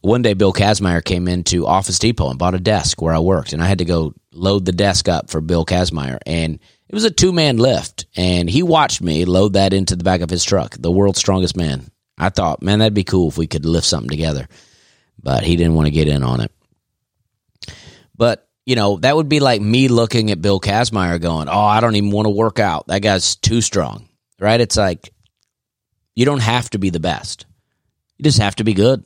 [0.00, 3.52] One day, Bill Kazmaier came into Office Depot and bought a desk where I worked,
[3.52, 6.18] and I had to go load the desk up for Bill Kazmaier.
[6.26, 6.54] And
[6.88, 10.20] it was a two man lift, and he watched me load that into the back
[10.20, 11.90] of his truck, the world's strongest man.
[12.18, 14.48] I thought, man, that'd be cool if we could lift something together.
[15.20, 16.52] But he didn't want to get in on it.
[18.16, 21.80] But you know, that would be like me looking at Bill Kazmaier going, Oh, I
[21.80, 22.88] don't even want to work out.
[22.88, 24.08] That guy's too strong.
[24.38, 24.60] Right?
[24.60, 25.14] It's like
[26.14, 27.46] you don't have to be the best.
[28.18, 29.04] You just have to be good.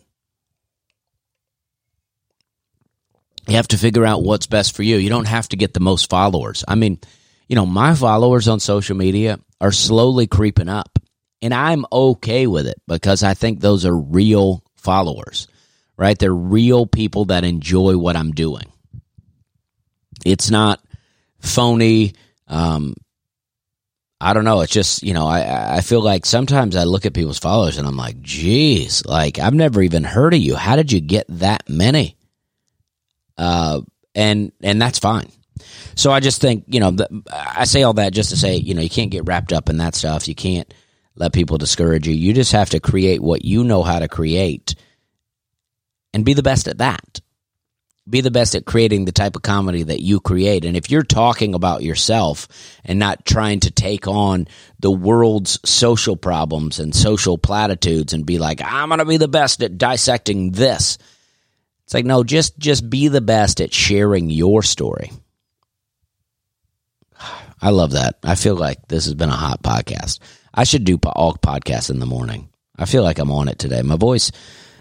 [3.46, 4.96] You have to figure out what's best for you.
[4.96, 6.64] You don't have to get the most followers.
[6.66, 7.00] I mean,
[7.48, 11.00] you know, my followers on social media are slowly creeping up,
[11.42, 15.48] and I'm okay with it because I think those are real followers,
[15.96, 16.16] right?
[16.16, 18.70] They're real people that enjoy what I'm doing.
[20.24, 20.80] It's not
[21.40, 22.14] phony.
[22.46, 22.94] Um,
[24.20, 24.60] I don't know.
[24.60, 27.86] It's just you know I I feel like sometimes I look at people's followers and
[27.86, 30.56] I'm like, geez, like I've never even heard of you.
[30.56, 32.16] How did you get that many?
[33.38, 33.80] Uh,
[34.14, 35.30] and and that's fine.
[35.94, 38.74] So I just think you know the, I say all that just to say you
[38.74, 40.28] know you can't get wrapped up in that stuff.
[40.28, 40.72] You can't
[41.16, 42.14] let people discourage you.
[42.14, 44.74] You just have to create what you know how to create
[46.12, 47.20] and be the best at that
[48.10, 50.64] be the best at creating the type of comedy that you create.
[50.64, 52.48] And if you're talking about yourself
[52.84, 58.38] and not trying to take on the world's social problems and social platitudes and be
[58.38, 60.98] like, I'm going to be the best at dissecting this.
[61.84, 65.10] It's like, no, just, just be the best at sharing your story.
[67.62, 68.18] I love that.
[68.22, 70.18] I feel like this has been a hot podcast.
[70.52, 72.48] I should do all podcasts in the morning.
[72.76, 73.82] I feel like I'm on it today.
[73.82, 74.32] My voice,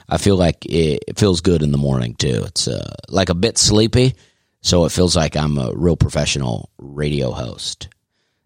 [0.10, 2.44] I feel like it, feels good in the morning too.
[2.46, 4.16] It's uh, like a bit sleepy,
[4.62, 7.90] so it feels like I'm a real professional radio host.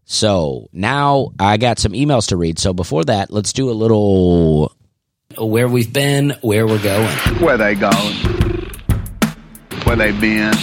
[0.04, 2.60] So now I got some emails to read.
[2.60, 4.76] So before that, let's do a little
[5.38, 7.08] where we've been, where we're going.
[7.40, 8.16] Where they going?
[9.86, 10.54] Where they been?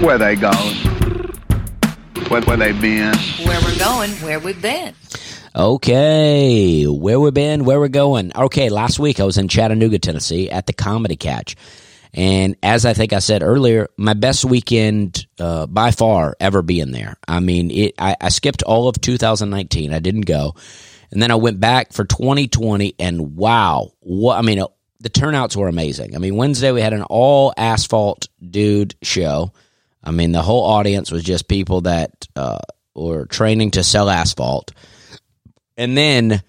[0.00, 0.76] Where they going?
[2.28, 3.14] Where, where they been?
[3.44, 4.94] Where we're going, where we've been.
[5.54, 8.32] Okay, where we've been, where we're going.
[8.34, 11.56] Okay, last week I was in Chattanooga, Tennessee at the Comedy Catch.
[12.14, 16.90] And as I think I said earlier, my best weekend uh, by far ever being
[16.90, 17.18] there.
[17.28, 17.94] I mean, it.
[17.98, 19.92] I, I skipped all of 2019.
[19.92, 20.54] I didn't go,
[21.10, 22.94] and then I went back for 2020.
[22.98, 24.68] And wow, what I mean, uh,
[25.00, 26.14] the turnouts were amazing.
[26.14, 29.52] I mean, Wednesday we had an all asphalt dude show.
[30.02, 32.58] I mean, the whole audience was just people that uh,
[32.94, 34.72] were training to sell asphalt
[35.76, 36.42] and then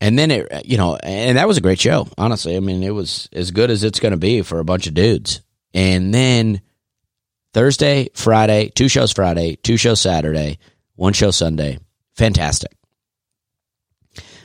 [0.00, 2.56] and then it you know and that was a great show honestly.
[2.56, 4.94] I mean it was as good as it's going to be for a bunch of
[4.94, 5.42] dudes.
[5.74, 6.60] And then
[7.54, 10.58] thursday friday two shows friday two shows saturday
[10.96, 11.78] one show sunday.
[12.14, 12.72] Fantastic.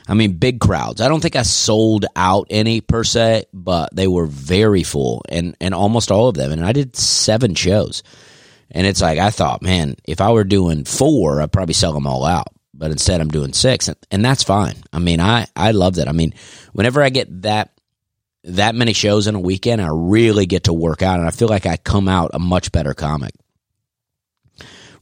[0.06, 1.00] I mean big crowds.
[1.00, 5.56] I don't think i sold out any per se but they were very full and
[5.60, 6.52] and almost all of them.
[6.52, 8.02] And i did seven shows.
[8.70, 12.06] And it's like i thought man if i were doing four i'd probably sell them
[12.08, 14.76] all out but instead I'm doing six, and, and that's fine.
[14.92, 16.08] I mean, I I love that.
[16.08, 16.34] I mean,
[16.72, 17.70] whenever I get that
[18.44, 21.48] that many shows in a weekend, I really get to work out, and I feel
[21.48, 23.32] like I come out a much better comic.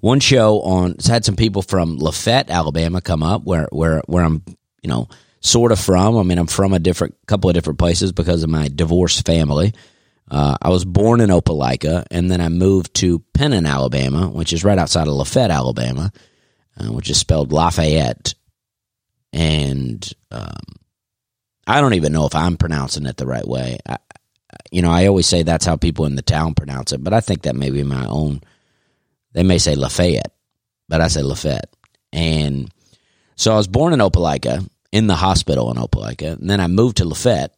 [0.00, 4.42] One show on had some people from Lafayette, Alabama, come up where where where I'm
[4.82, 5.08] you know
[5.40, 6.16] sort of from.
[6.16, 9.72] I mean, I'm from a different couple of different places because of my divorced family.
[10.30, 14.64] Uh, I was born in Opelika, and then I moved to Penton, Alabama, which is
[14.64, 16.12] right outside of Lafayette, Alabama
[16.78, 18.34] uh, which is spelled Lafayette.
[19.32, 20.60] And um,
[21.66, 23.78] I don't even know if I'm pronouncing it the right way.
[23.86, 23.98] I,
[24.70, 27.20] you know, I always say that's how people in the town pronounce it, but I
[27.20, 28.40] think that may be my own.
[29.32, 30.32] They may say Lafayette,
[30.88, 31.74] but I say Lafayette.
[32.12, 32.70] And
[33.36, 36.98] so I was born in Opelika, in the hospital in Opelika, and then I moved
[36.98, 37.54] to Lafayette,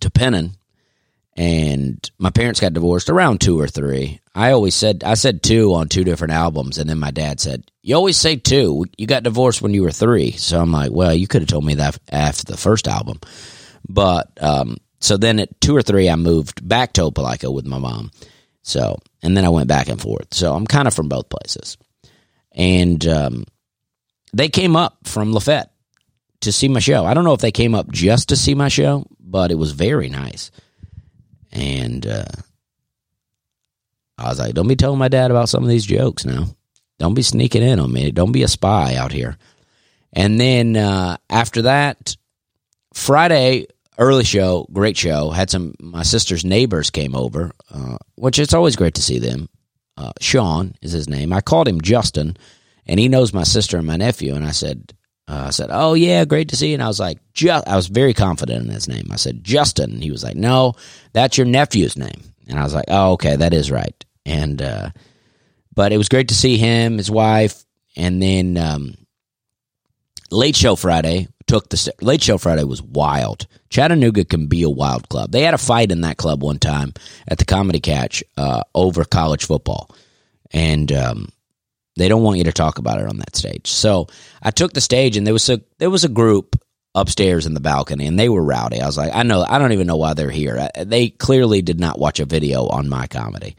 [0.00, 0.56] to Penton,
[1.36, 4.20] and my parents got divorced around two or three.
[4.34, 7.64] I always said I said two on two different albums, and then my dad said,
[7.82, 8.84] "You always say two.
[8.96, 10.32] You got divorced when you were three.
[10.32, 13.20] So I'm like, "Well, you could have told me that after the first album."
[13.88, 17.78] But um, so then at two or three, I moved back to Opelika with my
[17.78, 18.10] mom.
[18.62, 20.34] So and then I went back and forth.
[20.34, 21.78] So I'm kind of from both places,
[22.52, 23.44] and um,
[24.32, 25.72] they came up from Lafayette
[26.40, 27.04] to see my show.
[27.04, 29.72] I don't know if they came up just to see my show, but it was
[29.72, 30.50] very nice.
[31.52, 32.24] And uh,
[34.18, 36.46] I was like, don't be telling my dad about some of these jokes now.
[36.98, 38.10] Don't be sneaking in on me.
[38.10, 39.36] Don't be a spy out here.
[40.12, 42.16] And then uh, after that,
[42.92, 43.66] Friday,
[43.98, 45.30] early show, great show.
[45.30, 49.48] Had some, my sister's neighbors came over, uh, which it's always great to see them.
[49.96, 51.32] Uh, Sean is his name.
[51.32, 52.36] I called him Justin,
[52.86, 54.34] and he knows my sister and my nephew.
[54.34, 54.92] And I said,
[55.30, 57.86] uh, I said, "Oh yeah, great to see you." And I was like, I was
[57.86, 59.08] very confident in his name.
[59.12, 60.74] I said, "Justin." And he was like, "No,
[61.12, 63.94] that's your nephew's name." And I was like, "Oh, okay, that is right."
[64.26, 64.90] And uh,
[65.74, 67.64] but it was great to see him, his wife,
[67.96, 68.96] and then um,
[70.32, 73.46] late show Friday took the late show Friday was wild.
[73.68, 75.30] Chattanooga can be a wild club.
[75.30, 76.92] They had a fight in that club one time
[77.28, 79.94] at the Comedy Catch uh, over college football,
[80.52, 81.28] and um,
[82.00, 83.68] they don't want you to talk about it on that stage.
[83.70, 84.08] So
[84.42, 86.56] I took the stage, and there was a there was a group
[86.94, 88.80] upstairs in the balcony, and they were rowdy.
[88.80, 90.68] I was like, I know, I don't even know why they're here.
[90.76, 93.56] They clearly did not watch a video on my comedy,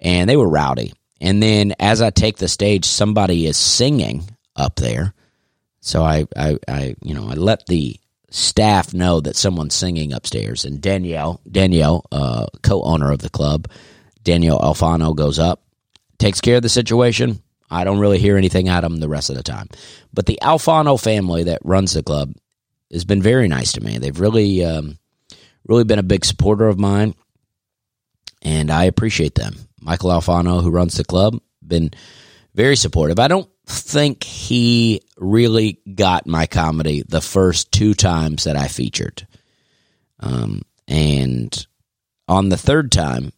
[0.00, 0.92] and they were rowdy.
[1.20, 5.14] And then as I take the stage, somebody is singing up there.
[5.80, 7.96] So I, I, I you know, I let the
[8.30, 10.64] staff know that someone's singing upstairs.
[10.64, 13.68] And Danielle, Danielle, uh, co-owner of the club,
[14.22, 15.62] Danielle Alfano goes up,
[16.18, 19.30] takes care of the situation, I don't really hear anything out of them the rest
[19.30, 19.68] of the time.
[20.12, 22.34] But the Alfano family that runs the club
[22.92, 23.98] has been very nice to me.
[23.98, 24.98] They've really, um,
[25.66, 27.14] really been a big supporter of mine,
[28.42, 29.56] and I appreciate them.
[29.80, 31.90] Michael Alfano, who runs the club, been
[32.54, 33.18] very supportive.
[33.18, 39.26] I don't think he really got my comedy the first two times that I featured.
[40.20, 41.66] Um, and
[42.28, 43.32] on the third time,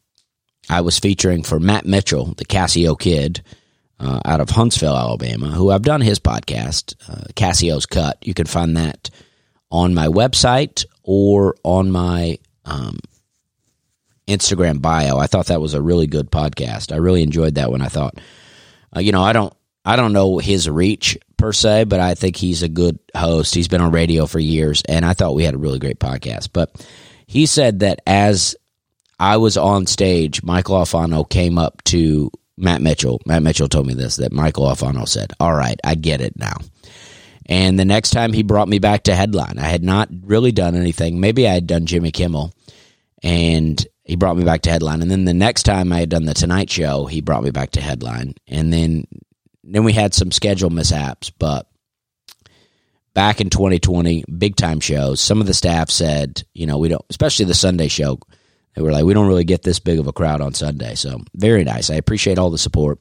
[0.70, 3.42] I was featuring for Matt Mitchell, the Casio kid
[4.01, 8.18] uh, out of Huntsville, Alabama, who I've done his podcast, uh, Casio's Cut.
[8.22, 9.11] You can find that
[9.70, 12.99] on my website or on my um,
[14.26, 15.18] Instagram bio.
[15.18, 16.92] I thought that was a really good podcast.
[16.92, 17.82] I really enjoyed that one.
[17.82, 18.18] I thought,
[18.94, 19.53] uh, you know, I don't,
[19.84, 23.55] I don't know his reach per se, but I think he's a good host.
[23.55, 26.51] He's been on radio for years, and I thought we had a really great podcast.
[26.53, 26.86] But
[27.26, 28.55] he said that as
[29.18, 33.20] I was on stage, Michael Alfano came up to Matt Mitchell.
[33.26, 36.56] Matt Mitchell told me this that Michael Alfano said, "All right, I get it now."
[37.46, 40.74] And the next time he brought me back to headline, I had not really done
[40.74, 41.20] anything.
[41.20, 42.52] Maybe I had done Jimmy Kimmel,
[43.22, 45.02] and he brought me back to headline.
[45.02, 47.70] And then the next time I had done the Tonight Show, he brought me back
[47.72, 48.34] to headline.
[48.46, 49.04] And then
[49.64, 51.66] then we had some schedule mishaps, but
[53.14, 55.20] back in 2020, big time shows.
[55.20, 58.18] Some of the staff said, you know, we don't, especially the Sunday show.
[58.78, 60.94] They were like, we don't really get this big of a crowd on Sunday.
[60.94, 61.90] So very nice.
[61.90, 63.00] I appreciate all the support.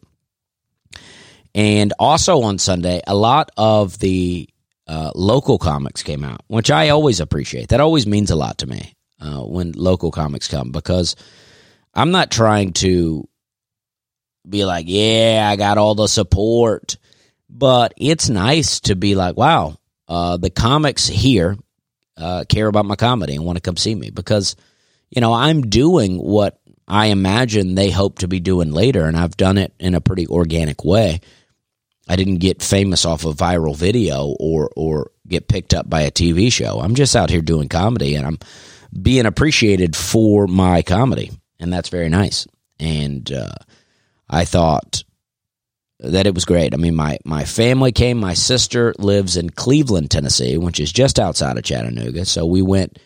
[1.53, 4.49] And also on Sunday, a lot of the
[4.87, 7.69] uh, local comics came out, which I always appreciate.
[7.69, 11.15] That always means a lot to me uh, when local comics come because
[11.93, 13.29] I'm not trying to
[14.49, 16.97] be like, yeah, I got all the support.
[17.51, 21.55] But it's nice to be like, wow, uh, the comics here
[22.17, 24.55] uh, care about my comedy and want to come see me because,
[25.09, 29.37] you know, I'm doing what I imagine they hope to be doing later, and I've
[29.37, 31.21] done it in a pretty organic way.
[32.09, 36.11] I didn't get famous off a viral video or or get picked up by a
[36.11, 36.79] TV show.
[36.79, 38.39] I'm just out here doing comedy, and I'm
[39.01, 42.47] being appreciated for my comedy, and that's very nice.
[42.79, 43.55] And uh,
[44.29, 45.03] I thought
[45.99, 46.73] that it was great.
[46.73, 48.17] I mean, my, my family came.
[48.17, 52.25] My sister lives in Cleveland, Tennessee, which is just outside of Chattanooga.
[52.25, 52.99] So we went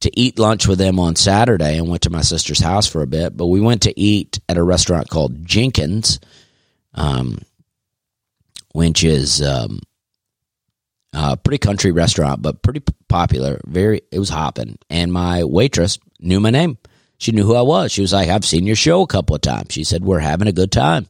[0.00, 3.06] to eat lunch with them on Saturday and went to my sister's house for a
[3.06, 3.36] bit.
[3.36, 6.20] But we went to eat at a restaurant called Jenkins,
[6.94, 7.38] um,
[8.72, 9.80] which is um,
[11.12, 13.60] a pretty country restaurant, but pretty popular.
[13.64, 14.78] Very, it was hopping.
[14.90, 16.78] And my waitress knew my name.
[17.18, 17.92] She knew who I was.
[17.92, 19.72] She was like, I've seen your show a couple of times.
[19.72, 21.06] She said, We're having a good time.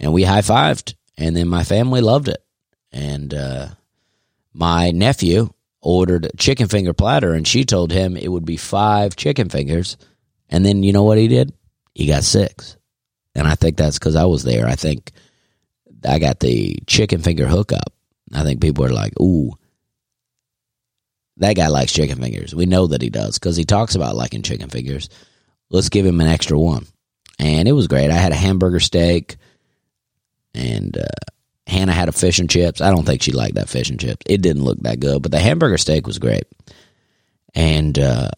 [0.00, 0.94] And we high fived.
[1.16, 2.42] And then my family loved it.
[2.90, 3.68] And uh,
[4.52, 5.50] my nephew
[5.82, 9.96] ordered chicken finger platter, and she told him it would be five chicken fingers.
[10.48, 11.52] And then you know what he did?
[11.94, 12.76] He got six.
[13.34, 14.66] And I think that's because I was there.
[14.66, 15.12] I think
[16.06, 17.92] I got the chicken finger hookup.
[18.34, 19.52] I think people are like, ooh,
[21.38, 22.54] that guy likes chicken fingers.
[22.54, 25.08] We know that he does because he talks about liking chicken fingers.
[25.70, 26.86] Let's give him an extra one.
[27.38, 28.10] And it was great.
[28.10, 29.36] I had a hamburger steak,
[30.54, 31.32] and uh,
[31.70, 32.80] Hannah had a fish and chips.
[32.80, 34.22] I don't think she liked that fish and chips.
[34.26, 36.44] It didn't look that good, but the hamburger steak was great.
[37.54, 38.30] And uh,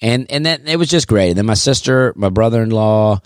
[0.00, 1.30] and and then it was just great.
[1.30, 3.20] And then my sister, my brother in law,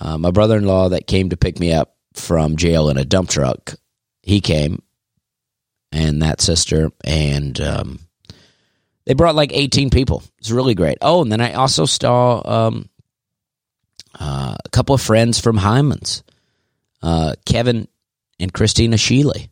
[0.00, 3.04] uh, my brother in law that came to pick me up from jail in a
[3.04, 3.74] dump truck,
[4.22, 4.82] he came
[5.92, 7.98] and that sister, and um,
[9.04, 10.22] they brought like 18 people.
[10.38, 10.98] It's really great.
[11.02, 12.88] Oh, and then I also saw um,
[14.18, 16.22] uh, a couple of friends from Hyman's,
[17.02, 17.88] uh, Kevin
[18.42, 19.48] and Christina Sheely,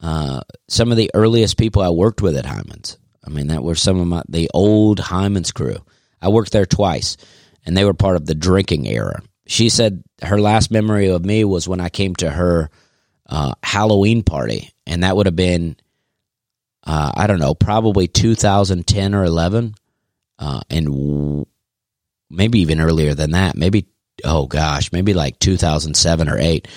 [0.00, 2.96] uh, some of the earliest people I worked with at Hyman's.
[3.26, 5.76] I mean, that were some of my the old Hyman's crew.
[6.20, 7.16] I worked there twice,
[7.66, 9.22] and they were part of the drinking era.
[9.46, 12.70] She said her last memory of me was when I came to her
[13.28, 15.76] uh, Halloween party, and that would have been,
[16.84, 19.74] uh, I don't know, probably 2010 or 11,
[20.38, 21.46] uh, and w-
[22.30, 23.56] maybe even earlier than that.
[23.56, 23.88] Maybe,
[24.24, 26.68] oh gosh, maybe like 2007 or 8.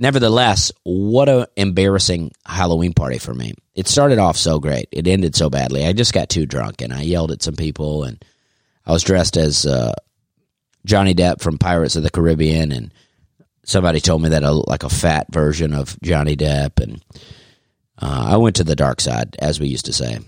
[0.00, 3.52] Nevertheless, what a embarrassing Halloween party for me.
[3.74, 4.88] It started off so great.
[4.92, 5.84] It ended so badly.
[5.84, 8.24] I just got too drunk and I yelled at some people and
[8.86, 9.94] I was dressed as uh,
[10.86, 12.94] Johnny Depp from Pirates of the Caribbean and
[13.68, 17.02] somebody told me that a, like a fat version of Johnny Depp, and
[18.00, 20.18] uh, I went to the dark side, as we used to say.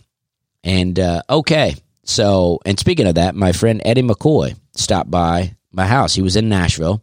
[0.62, 5.86] And uh, okay, so and speaking of that, my friend Eddie McCoy stopped by my
[5.86, 6.14] house.
[6.14, 7.02] He was in Nashville,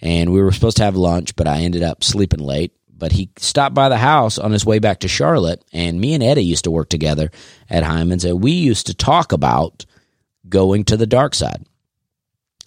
[0.00, 2.72] and we were supposed to have lunch, but I ended up sleeping late.
[2.96, 6.22] But he stopped by the house on his way back to Charlotte, and me and
[6.22, 7.30] Eddie used to work together
[7.70, 9.86] at Hyman's, and we used to talk about
[10.48, 11.64] going to the dark side.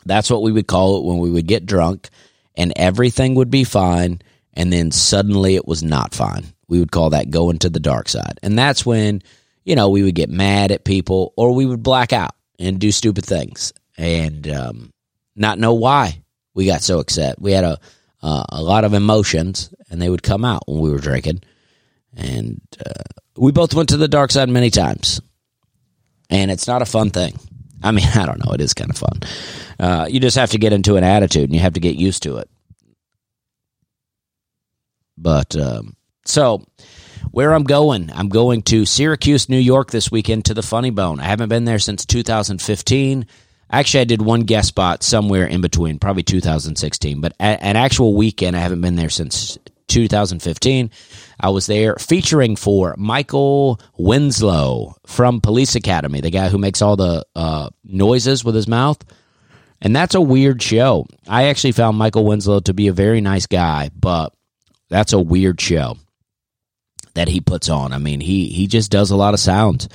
[0.06, 2.10] That's what we would call it when we would get drunk
[2.56, 4.22] and everything would be fine.
[4.54, 6.46] And then suddenly it was not fine.
[6.68, 8.40] We would call that going to the dark side.
[8.44, 9.22] And that's when,
[9.64, 12.92] you know, we would get mad at people or we would black out and do
[12.92, 14.92] stupid things and um,
[15.36, 16.23] not know why
[16.54, 17.42] we got so upset.
[17.42, 17.80] We had a,
[18.22, 21.42] uh, a lot of emotions and they would come out when we were drinking.
[22.16, 25.22] And uh, we both went to the dark side many times.
[26.30, 27.40] and it's not a fun thing.
[27.84, 28.54] I mean, I don't know.
[28.54, 29.20] It is kind of fun.
[29.80, 32.24] Uh, you just have to get into an attitude, and you have to get used
[32.24, 32.50] to it.
[35.18, 35.96] But um,
[36.26, 36.66] so,
[37.32, 41.20] where I'm going, I'm going to Syracuse, New York this weekend to the Funny Bone.
[41.20, 43.26] I haven't been there since 2015.
[43.74, 48.14] Actually, I did one guest spot somewhere in between, probably 2016, but a- an actual
[48.14, 49.58] weekend, I haven't been there since
[49.88, 50.92] 2015.
[51.40, 56.96] I was there featuring for Michael Winslow from Police Academy, the guy who makes all
[56.96, 59.04] the uh, noises with his mouth.
[59.82, 61.08] And that's a weird show.
[61.28, 64.34] I actually found Michael Winslow to be a very nice guy, but
[64.90, 65.98] that's a weird show
[67.16, 67.92] that he puts on.
[67.92, 69.90] I mean, he he just does a lot of sounds.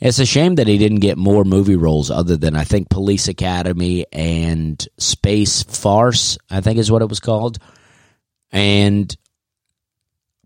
[0.00, 3.28] It's a shame that he didn't get more movie roles other than I think Police
[3.28, 7.58] Academy and Space Farce, I think is what it was called.
[8.50, 9.14] And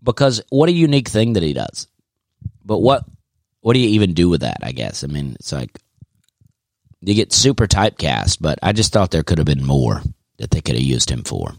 [0.03, 1.87] because what a unique thing that he does.
[2.63, 3.05] But what
[3.61, 5.03] what do you even do with that, I guess?
[5.03, 5.79] I mean, it's like
[7.01, 10.03] you get super typecast, but I just thought there could have been more
[10.37, 11.53] that they could have used him for.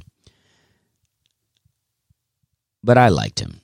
[2.85, 3.61] But I liked him.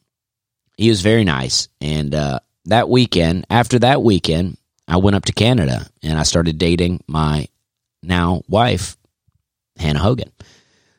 [0.77, 1.69] He was very nice.
[1.81, 4.57] And uh, that weekend, after that weekend,
[4.87, 7.49] I went up to Canada and I started dating my
[8.03, 8.97] now wife,
[9.77, 10.33] Hannah Hogan.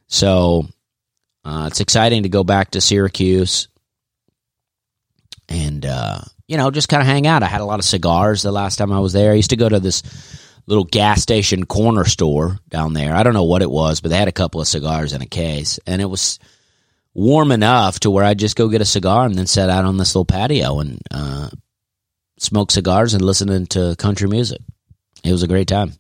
[0.08, 0.68] So
[1.46, 3.68] uh, it's exciting to go back to Syracuse
[5.50, 7.44] and, uh, you know, just kind of hang out.
[7.44, 9.32] I had a lot of cigars the last time I was there.
[9.32, 10.04] I used to go to this
[10.66, 13.16] little gas station corner store down there.
[13.16, 15.26] I don't know what it was, but they had a couple of cigars in a
[15.26, 15.80] case.
[15.86, 16.40] And it was
[17.14, 19.98] warm enough to where I'd just go get a cigar and then sit out on
[19.98, 21.50] this little patio and uh,
[22.40, 24.62] smoke cigars and listening to country music.
[25.24, 25.94] It was a great time.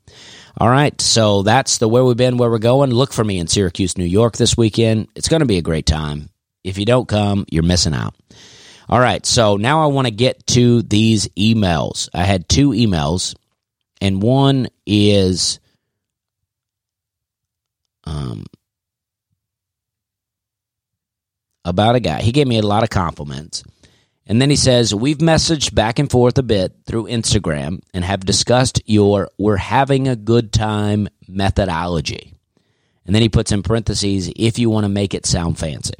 [0.58, 2.92] All right, so that's the where we've been, where we're going.
[2.92, 5.08] Look for me in Syracuse, New York this weekend.
[5.16, 6.30] It's going to be a great time.
[6.64, 8.14] If you don't come, you're missing out.
[8.88, 12.10] All right, so now I want to get to these emails.
[12.14, 13.36] I had two emails,
[14.00, 15.60] and one is
[18.04, 18.46] um,
[21.66, 22.22] about a guy.
[22.22, 23.64] He gave me a lot of compliments.
[24.26, 28.26] And then he says, We've messaged back and forth a bit through Instagram and have
[28.26, 32.34] discussed your we're having a good time methodology.
[33.06, 35.96] And then he puts in parentheses, if you want to make it sound fancy.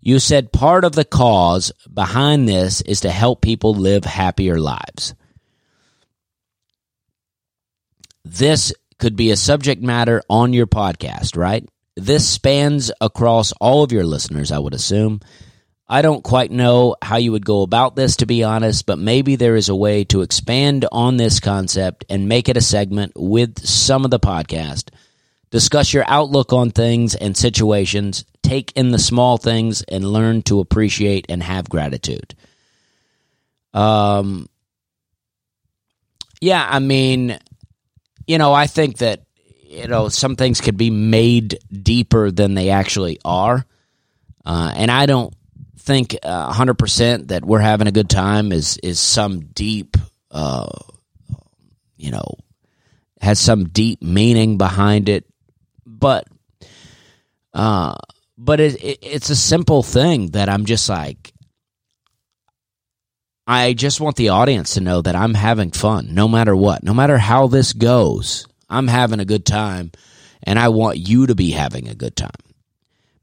[0.00, 5.14] You said part of the cause behind this is to help people live happier lives.
[8.24, 11.68] This could be a subject matter on your podcast, right?
[11.96, 15.20] This spans across all of your listeners, I would assume.
[15.86, 19.36] I don't quite know how you would go about this, to be honest, but maybe
[19.36, 23.64] there is a way to expand on this concept and make it a segment with
[23.64, 24.90] some of the podcast.
[25.50, 30.58] Discuss your outlook on things and situations, take in the small things, and learn to
[30.60, 32.34] appreciate and have gratitude.
[33.74, 34.48] Um,
[36.40, 37.38] yeah, I mean,
[38.26, 39.23] you know, I think that
[39.74, 43.64] you know some things could be made deeper than they actually are,
[44.44, 45.34] uh, and I don't
[45.78, 49.96] think hundred percent that we're having a good time is is some deep,
[50.30, 50.66] uh,
[51.96, 52.36] you know,
[53.20, 55.24] has some deep meaning behind it,
[55.86, 56.26] but,
[57.52, 57.94] uh,
[58.38, 61.32] but it, it, it's a simple thing that I'm just like.
[63.46, 66.94] I just want the audience to know that I'm having fun no matter what, no
[66.94, 68.46] matter how this goes.
[68.74, 69.92] I'm having a good time,
[70.42, 72.30] and I want you to be having a good time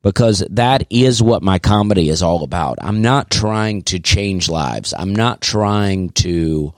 [0.02, 2.80] because that is what my comedy is all about.
[2.82, 4.94] I'm not trying to change lives.
[4.98, 6.74] I'm not trying to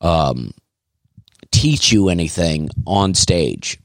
[0.00, 0.52] um,
[1.50, 3.78] teach you anything on stage.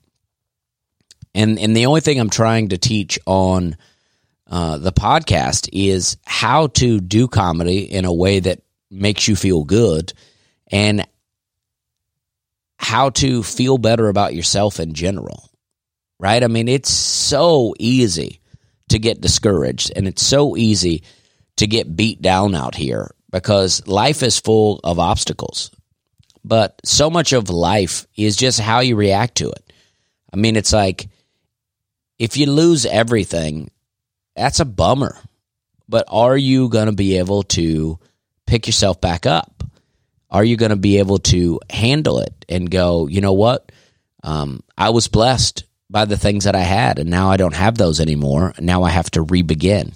[1.34, 3.76] And and the only thing I'm trying to teach on
[4.50, 9.64] uh, the podcast is how to do comedy in a way that makes you feel
[9.64, 10.14] good
[10.72, 11.06] and
[12.78, 15.50] how to feel better about yourself in general.
[16.20, 16.44] Right?
[16.44, 18.40] I mean, it's so easy
[18.90, 21.04] to get discouraged and it's so easy
[21.58, 25.72] to get beat down out here because life is full of obstacles.
[26.44, 29.74] But so much of life is just how you react to it.
[30.32, 31.10] I mean, it's like
[32.20, 33.72] if you lose everything,
[34.36, 35.18] that's a bummer.
[35.88, 38.00] But are you going to be able to
[38.46, 39.55] pick yourself back up?
[40.30, 43.72] Are you going to be able to handle it and go, you know what?
[44.24, 47.78] Um, I was blessed by the things that I had, and now I don't have
[47.78, 48.54] those anymore.
[48.60, 49.94] Now I have to re-begin.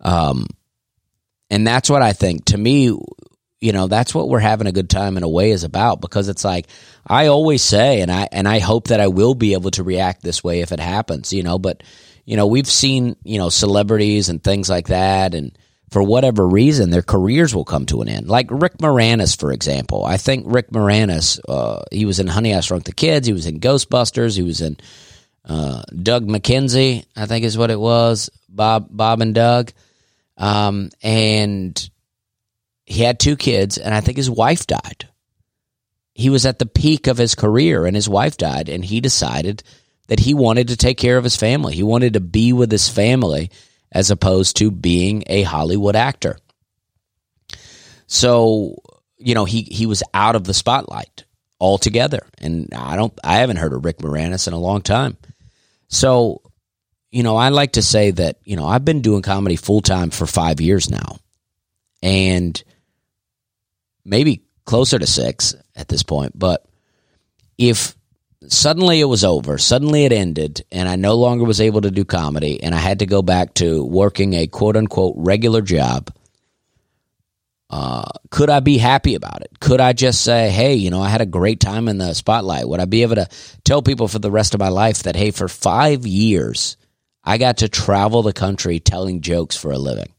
[0.00, 0.46] Um,
[1.50, 2.46] and that's what I think.
[2.46, 2.96] To me,
[3.60, 6.28] you know, that's what we're having a good time in a way is about because
[6.28, 6.68] it's like
[7.06, 10.22] I always say, and I and I hope that I will be able to react
[10.22, 11.32] this way if it happens.
[11.32, 11.82] You know, but
[12.24, 15.56] you know, we've seen you know celebrities and things like that, and
[15.90, 18.28] for whatever reason, their careers will come to an end.
[18.28, 20.04] Like Rick Moranis, for example.
[20.04, 23.26] I think Rick Moranis, uh, he was in Honey, I Shrunk the Kids.
[23.26, 24.36] He was in Ghostbusters.
[24.36, 24.76] He was in
[25.44, 28.30] uh, Doug McKenzie, I think is what it was.
[28.48, 29.72] Bob, Bob and Doug.
[30.36, 31.90] Um, and
[32.84, 35.08] he had two kids, and I think his wife died.
[36.14, 39.62] He was at the peak of his career, and his wife died, and he decided
[40.08, 41.74] that he wanted to take care of his family.
[41.74, 43.50] He wanted to be with his family
[43.92, 46.38] as opposed to being a Hollywood actor.
[48.06, 48.76] So,
[49.16, 51.24] you know, he, he was out of the spotlight
[51.60, 52.26] altogether.
[52.38, 55.16] And I don't I haven't heard of Rick Moranis in a long time.
[55.88, 56.42] So,
[57.10, 60.10] you know, I like to say that, you know, I've been doing comedy full time
[60.10, 61.18] for five years now.
[62.02, 62.62] And
[64.04, 66.38] maybe closer to six at this point.
[66.38, 66.64] But
[67.56, 67.96] if
[68.46, 69.58] suddenly it was over.
[69.58, 73.00] Suddenly it ended, and I no longer was able to do comedy, and I had
[73.00, 76.12] to go back to working a quote unquote regular job.
[77.70, 79.50] Uh, could I be happy about it?
[79.60, 82.66] Could I just say, hey, you know, I had a great time in the spotlight?
[82.66, 83.28] Would I be able to
[83.64, 86.78] tell people for the rest of my life that, hey, for five years,
[87.22, 90.12] I got to travel the country telling jokes for a living?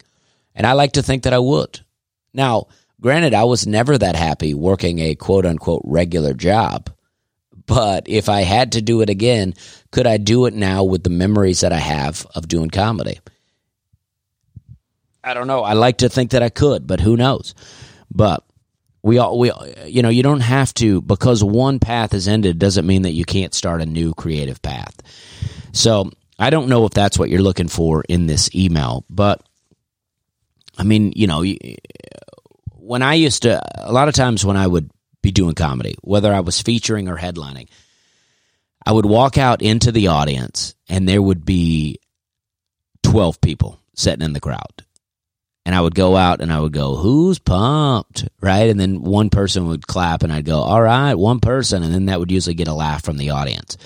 [0.53, 1.79] And I like to think that I would.
[2.35, 2.67] Now,
[3.01, 6.91] granted, I was never that happy working a quote unquote regular job.
[7.69, 9.53] But if I had to do it again,
[9.91, 13.19] could I do it now with the memories that I have of doing comedy?
[15.23, 15.61] I don't know.
[15.61, 17.53] I like to think that I could, but who knows?
[18.09, 18.43] But
[19.03, 19.51] we all we
[19.85, 23.23] you know you don't have to because one path is ended doesn't mean that you
[23.23, 24.95] can't start a new creative path.
[25.71, 26.09] So
[26.39, 29.43] I don't know if that's what you're looking for in this email, but
[30.75, 31.45] I mean, you know,
[32.73, 34.89] when I used to a lot of times when I would
[35.21, 37.67] be doing comedy, whether I was featuring or headlining.
[38.85, 41.99] I would walk out into the audience and there would be
[43.03, 44.85] 12 people sitting in the crowd.
[45.65, 48.27] And I would go out and I would go, Who's pumped?
[48.41, 48.69] Right.
[48.69, 51.83] And then one person would clap and I'd go, All right, one person.
[51.83, 53.77] And then that would usually get a laugh from the audience.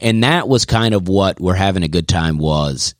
[0.00, 2.94] And that was kind of what we're having a good time was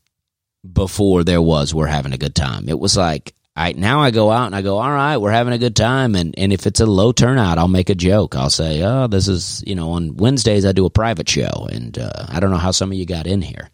[0.71, 2.69] before there was we're having a good time.
[2.69, 5.53] It was like, I now I go out and I go, all right, we're having
[5.53, 8.37] a good time, and and if it's a low turnout, I'll make a joke.
[8.37, 11.99] I'll say, oh, this is you know on Wednesdays I do a private show, and
[11.99, 13.69] uh, I don't know how some of you got in here,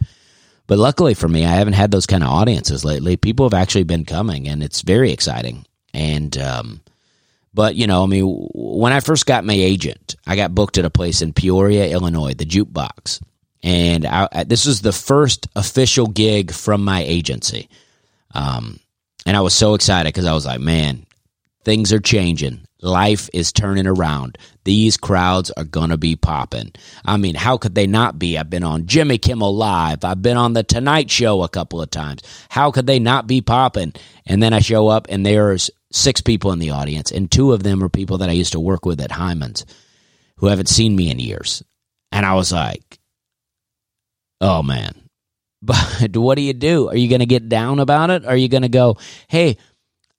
[0.66, 3.18] but luckily for me, I haven't had those kind of audiences lately.
[3.18, 5.66] People have actually been coming, and it's very exciting.
[5.92, 6.80] And um,
[7.52, 8.24] but you know, I mean,
[8.54, 12.32] when I first got my agent, I got booked at a place in Peoria, Illinois,
[12.32, 13.22] the Jukebox,
[13.62, 17.68] and I, this was the first official gig from my agency.
[18.34, 18.80] Um,
[19.26, 21.06] and I was so excited because I was like, man,
[21.64, 22.66] things are changing.
[22.80, 24.36] Life is turning around.
[24.64, 26.72] These crowds are going to be popping.
[27.04, 28.36] I mean, how could they not be?
[28.36, 30.04] I've been on Jimmy Kimmel Live.
[30.04, 32.22] I've been on The Tonight Show a couple of times.
[32.50, 33.94] How could they not be popping?
[34.26, 37.62] And then I show up and there's six people in the audience, and two of
[37.62, 39.64] them are people that I used to work with at Hyman's
[40.38, 41.62] who haven't seen me in years.
[42.12, 42.98] And I was like,
[44.40, 45.03] oh man,
[45.64, 46.88] but what do you do?
[46.88, 48.24] Are you going to get down about it?
[48.24, 48.98] Are you going to go,
[49.28, 49.56] hey,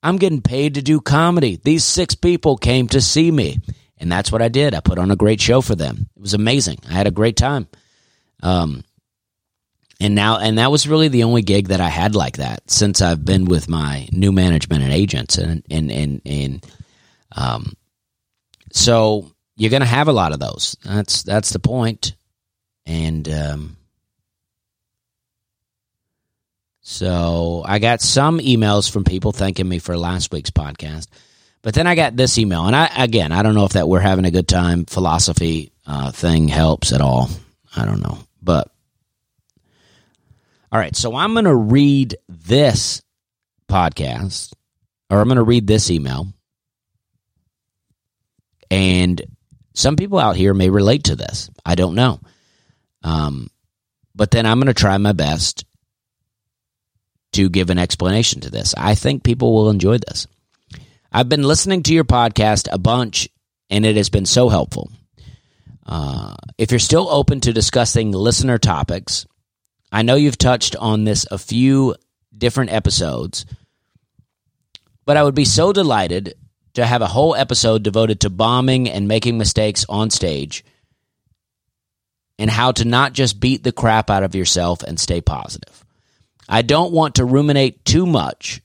[0.02, 1.58] I'm getting paid to do comedy.
[1.62, 3.58] These six people came to see me.
[3.98, 4.74] And that's what I did.
[4.74, 6.08] I put on a great show for them.
[6.16, 6.78] It was amazing.
[6.88, 7.66] I had a great time.
[8.42, 8.84] Um,
[9.98, 13.00] and now, and that was really the only gig that I had like that since
[13.00, 15.38] I've been with my new management and agents.
[15.38, 16.66] And, and, and, and,
[17.34, 17.72] um,
[18.72, 20.76] so you're going to have a lot of those.
[20.84, 22.14] That's, that's the point.
[22.84, 23.76] And, um,
[26.88, 31.08] so I got some emails from people thanking me for last week's podcast.
[31.60, 33.98] But then I got this email, and I again I don't know if that we're
[33.98, 37.28] having a good time philosophy uh, thing helps at all.
[37.74, 38.70] I don't know, but
[40.70, 40.94] all right.
[40.94, 43.02] So I'm going to read this
[43.68, 44.52] podcast,
[45.10, 46.28] or I'm going to read this email,
[48.70, 49.20] and
[49.74, 51.50] some people out here may relate to this.
[51.64, 52.20] I don't know,
[53.02, 53.50] um,
[54.14, 55.65] but then I'm going to try my best
[57.32, 58.74] to give an explanation to this.
[58.76, 60.26] I think people will enjoy this.
[61.12, 63.28] I've been listening to your podcast a bunch,
[63.70, 64.90] and it has been so helpful.
[65.86, 69.26] Uh, if you're still open to discussing listener topics,
[69.92, 71.94] I know you've touched on this a few
[72.36, 73.46] different episodes,
[75.04, 76.34] but I would be so delighted
[76.74, 80.64] to have a whole episode devoted to bombing and making mistakes on stage
[82.38, 85.85] and how to not just beat the crap out of yourself and stay positive.
[86.48, 88.60] I don't want to ruminate too much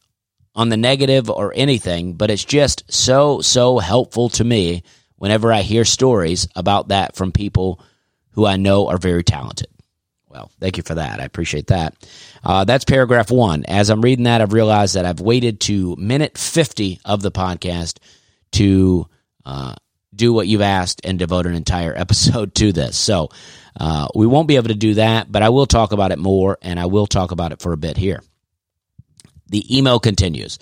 [0.53, 4.83] on the negative or anything, but it's just so, so helpful to me
[5.15, 7.81] whenever I hear stories about that from people
[8.31, 9.67] who I know are very talented.
[10.27, 11.19] Well, thank you for that.
[11.19, 11.93] I appreciate that.
[12.43, 13.65] Uh, that's paragraph one.
[13.67, 17.97] As I'm reading that, I've realized that I've waited to minute 50 of the podcast
[18.53, 19.07] to
[19.45, 19.75] uh,
[20.15, 22.97] do what you've asked and devote an entire episode to this.
[22.97, 23.29] So
[23.79, 26.57] uh, we won't be able to do that, but I will talk about it more,
[26.61, 28.21] and I will talk about it for a bit here.
[29.47, 30.59] The email continues.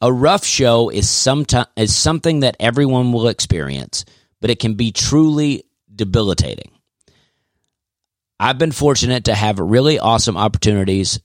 [0.00, 4.04] A rough show is, someti- is something that everyone will experience,
[4.40, 6.70] but it can be truly debilitating.
[8.38, 11.20] I've been fortunate to have really awesome opportunities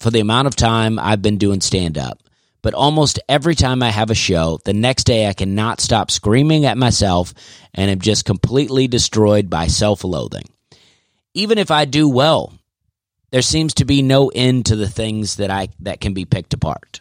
[0.00, 2.22] for the amount of time I've been doing stand up.
[2.66, 6.64] But almost every time I have a show, the next day I cannot stop screaming
[6.64, 7.32] at myself
[7.72, 10.48] and am just completely destroyed by self loathing.
[11.32, 12.52] Even if I do well,
[13.30, 16.54] there seems to be no end to the things that I that can be picked
[16.54, 16.98] apart.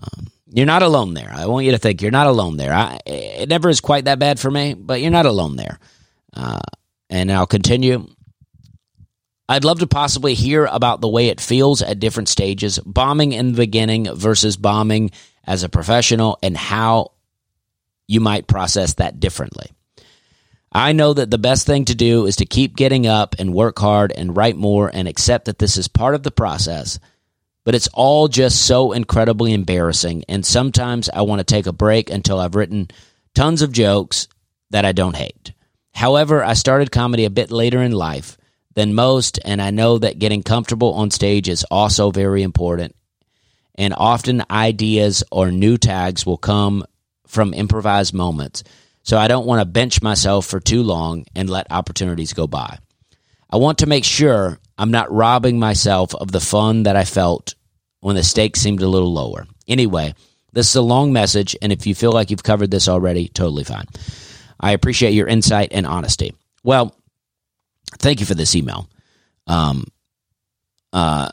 [0.00, 1.32] Um, you're not alone there.
[1.32, 2.74] I want you to think you're not alone there.
[2.74, 5.78] I, it never is quite that bad for me, but you're not alone there.
[6.34, 6.60] Uh,
[7.08, 8.06] and I'll continue.
[9.48, 13.52] I'd love to possibly hear about the way it feels at different stages, bombing in
[13.52, 15.10] the beginning versus bombing
[15.44, 17.12] as a professional, and how
[18.06, 19.70] you might process that differently.
[20.70, 23.78] I know that the best thing to do is to keep getting up and work
[23.78, 26.98] hard and write more and accept that this is part of the process.
[27.64, 30.24] But it's all just so incredibly embarrassing.
[30.28, 32.88] And sometimes I want to take a break until I've written
[33.34, 34.28] tons of jokes
[34.70, 35.52] that I don't hate.
[35.94, 38.36] However, I started comedy a bit later in life
[38.78, 42.94] than most, and I know that getting comfortable on stage is also very important.
[43.74, 46.84] And often ideas or new tags will come
[47.26, 48.62] from improvised moments.
[49.02, 52.78] So I don't want to bench myself for too long and let opportunities go by.
[53.50, 57.56] I want to make sure I'm not robbing myself of the fun that I felt
[57.98, 59.48] when the stakes seemed a little lower.
[59.66, 60.14] Anyway,
[60.52, 63.64] this is a long message, and if you feel like you've covered this already, totally
[63.64, 63.86] fine.
[64.60, 66.32] I appreciate your insight and honesty.
[66.62, 66.94] Well,
[67.98, 68.88] thank you for this email.
[69.46, 69.84] Um,
[70.92, 71.30] uh,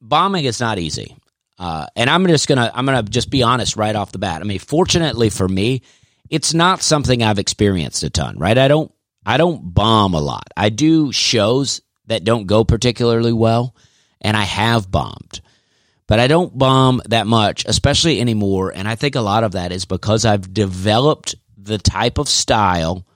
[0.00, 1.16] bombing is not easy.
[1.58, 4.40] Uh, and I'm just gonna I'm gonna just be honest right off the bat.
[4.40, 5.82] I mean, fortunately for me,
[6.28, 8.38] it's not something I've experienced a ton.
[8.38, 8.58] Right?
[8.58, 8.92] I don't
[9.24, 10.48] I don't bomb a lot.
[10.56, 13.76] I do shows that don't go particularly well,
[14.20, 15.40] and I have bombed,
[16.08, 18.72] but I don't bomb that much, especially anymore.
[18.74, 23.06] And I think a lot of that is because I've developed the type of style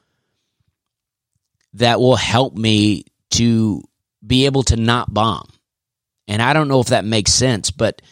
[1.76, 3.82] that will help me to
[4.26, 5.48] be able to not bomb.
[6.28, 8.02] And I don't know if that makes sense, but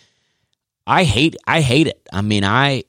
[0.87, 2.01] I hate I hate it.
[2.13, 2.85] I mean, I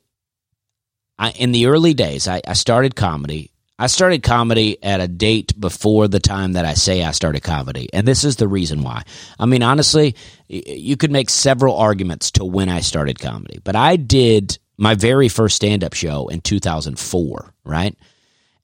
[1.18, 3.52] I in the early days, I, I started comedy.
[3.78, 7.90] I started comedy at a date before the time that I say I started comedy.
[7.92, 9.04] And this is the reason why.
[9.38, 10.16] I mean, honestly,
[10.48, 15.28] you could make several arguments to when I started comedy, but I did my very
[15.28, 17.98] first stand up show in 2004, right?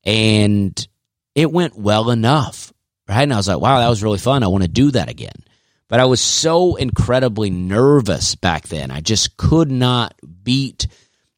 [0.06, 0.88] And
[1.36, 2.74] it went well enough,
[3.08, 3.24] right?
[3.24, 4.44] And I was like, wow, that was really fun.
[4.44, 5.32] I want to do that again.
[5.88, 8.92] But I was so incredibly nervous back then.
[8.92, 10.88] I just could not beat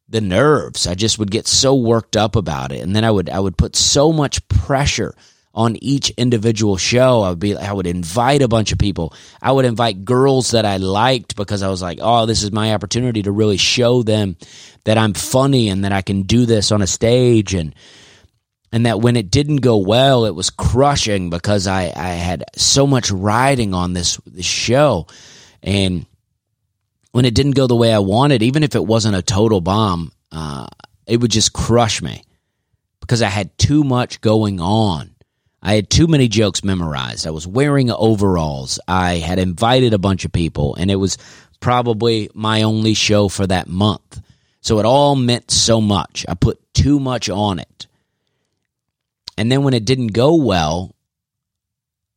[0.08, 0.86] the nerves.
[0.86, 2.80] I just would get so worked up about it.
[2.80, 5.14] And then I would I would put so much pressure
[5.54, 7.22] on each individual show.
[7.22, 9.12] I would be I would invite a bunch of people.
[9.42, 12.74] I would invite girls that I liked because I was like, "Oh, this is my
[12.74, 14.36] opportunity to really show them
[14.84, 17.74] that I'm funny and that I can do this on a stage and
[18.74, 22.88] and that when it didn't go well, it was crushing because I, I had so
[22.88, 25.06] much riding on this, this show.
[25.62, 26.06] And
[27.12, 30.10] when it didn't go the way I wanted, even if it wasn't a total bomb,
[30.32, 30.66] uh,
[31.06, 32.24] it would just crush me
[32.98, 35.14] because I had too much going on.
[35.62, 37.28] I had too many jokes memorized.
[37.28, 38.80] I was wearing overalls.
[38.88, 41.16] I had invited a bunch of people, and it was
[41.60, 44.20] probably my only show for that month.
[44.62, 46.26] So it all meant so much.
[46.28, 47.86] I put too much on it.
[49.36, 50.94] And then when it didn't go well,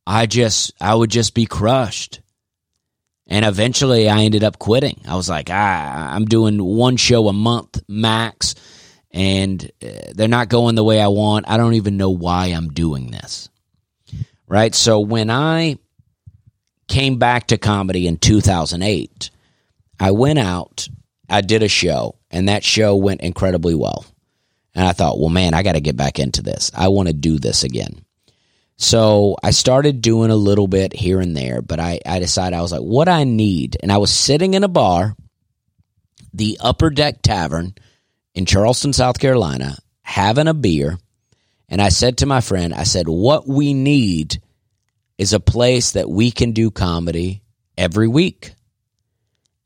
[0.06, 2.20] I just I would just be crushed.
[3.26, 5.02] And eventually I ended up quitting.
[5.06, 8.54] I was like, ah, I'm doing one show a month max
[9.10, 11.48] and uh, they're not going the way I want.
[11.48, 13.48] I don't even know why I'm doing this.
[14.46, 14.74] Right?
[14.74, 15.78] So when I
[16.88, 19.30] came back to comedy in 2008,
[20.00, 20.88] I went out,
[21.28, 24.06] I did a show, and that show went incredibly well.
[24.78, 26.70] And I thought, well, man, I got to get back into this.
[26.72, 28.04] I want to do this again.
[28.76, 32.62] So I started doing a little bit here and there, but I, I decided I
[32.62, 33.76] was like, what I need.
[33.82, 35.16] And I was sitting in a bar,
[36.32, 37.74] the Upper Deck Tavern
[38.36, 40.96] in Charleston, South Carolina, having a beer.
[41.68, 44.40] And I said to my friend, I said, what we need
[45.18, 47.42] is a place that we can do comedy
[47.76, 48.52] every week.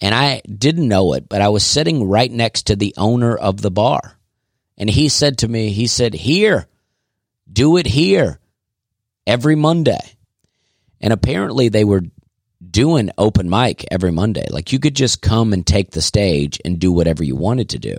[0.01, 3.61] And I didn't know it, but I was sitting right next to the owner of
[3.61, 4.17] the bar.
[4.83, 6.67] And he said to me, he said, Here,
[7.53, 8.41] do it here.
[9.27, 10.01] every Monday.
[11.01, 12.03] And apparently they were
[12.69, 14.47] doing open mic every Monday.
[14.51, 17.79] Like you could just come and take the stage and do whatever you wanted to
[17.79, 17.97] do.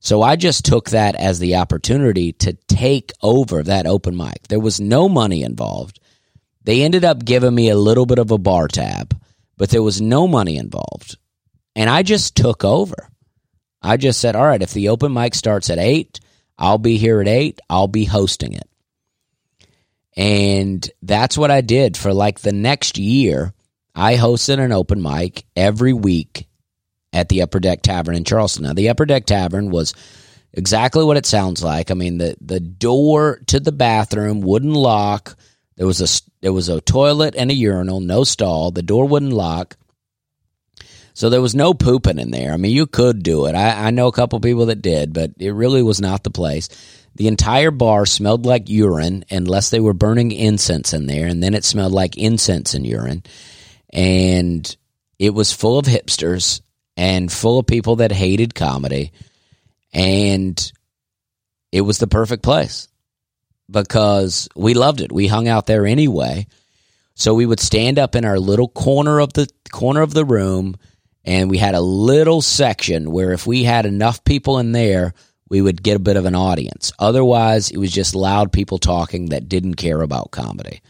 [0.00, 4.48] So I just took that as the opportunity to take over that open mic.
[4.48, 6.00] There was no money involved.
[6.64, 9.18] They ended up giving me a little bit of a bar tab,
[9.58, 11.18] but there was no money involved.
[11.76, 13.08] And I just took over.
[13.82, 16.20] I just said, all right, if the open mic starts at eight,
[16.58, 17.60] I'll be here at eight.
[17.68, 18.68] I'll be hosting it.
[20.16, 23.52] And that's what I did for like the next year.
[23.94, 26.46] I hosted an open mic every week
[27.12, 28.64] at the Upper Deck Tavern in Charleston.
[28.64, 29.94] Now, the Upper Deck Tavern was
[30.52, 31.90] exactly what it sounds like.
[31.90, 35.36] I mean, the, the door to the bathroom wouldn't lock.
[35.76, 38.70] There was a there was a toilet and a urinal, no stall.
[38.70, 39.76] The door wouldn't lock.
[41.14, 42.52] So there was no pooping in there.
[42.52, 43.54] I mean, you could do it.
[43.54, 46.68] I, I know a couple people that did, but it really was not the place.
[47.14, 51.52] The entire bar smelled like urine unless they were burning incense in there, and then
[51.54, 53.22] it smelled like incense and urine.
[53.92, 54.76] And
[55.18, 56.62] it was full of hipsters
[56.96, 59.12] and full of people that hated comedy.
[59.92, 60.72] And
[61.70, 62.88] it was the perfect place
[63.70, 65.12] because we loved it.
[65.12, 66.46] We hung out there anyway.
[67.14, 70.76] So we would stand up in our little corner of the corner of the room
[71.24, 75.14] and we had a little section where if we had enough people in there,
[75.48, 76.92] we would get a bit of an audience.
[76.98, 80.80] Otherwise, it was just loud people talking that didn't care about comedy.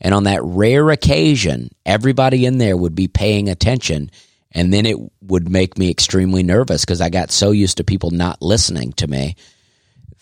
[0.00, 4.10] And on that rare occasion, everybody in there would be paying attention.
[4.50, 8.10] And then it would make me extremely nervous because I got so used to people
[8.10, 9.36] not listening to me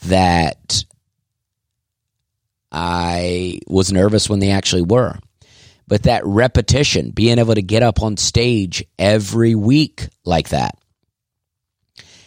[0.04, 0.84] that
[2.70, 5.18] I was nervous when they actually were.
[5.90, 10.78] But that repetition, being able to get up on stage every week like that,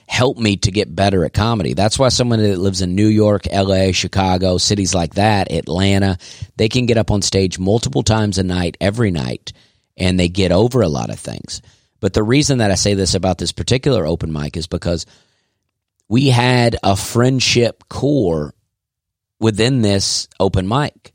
[0.06, 1.74] helped me to get better at comedy.
[1.74, 6.18] That's why someone that lives in New York, LA, Chicago, cities like that, Atlanta,
[6.58, 9.54] they can get up on stage multiple times a night, every night,
[9.96, 11.62] and they get over a lot of things.
[12.02, 15.06] But the reason that I say this about this particular open mic is because
[16.10, 18.54] we had a friendship core
[19.40, 21.14] within this open mic.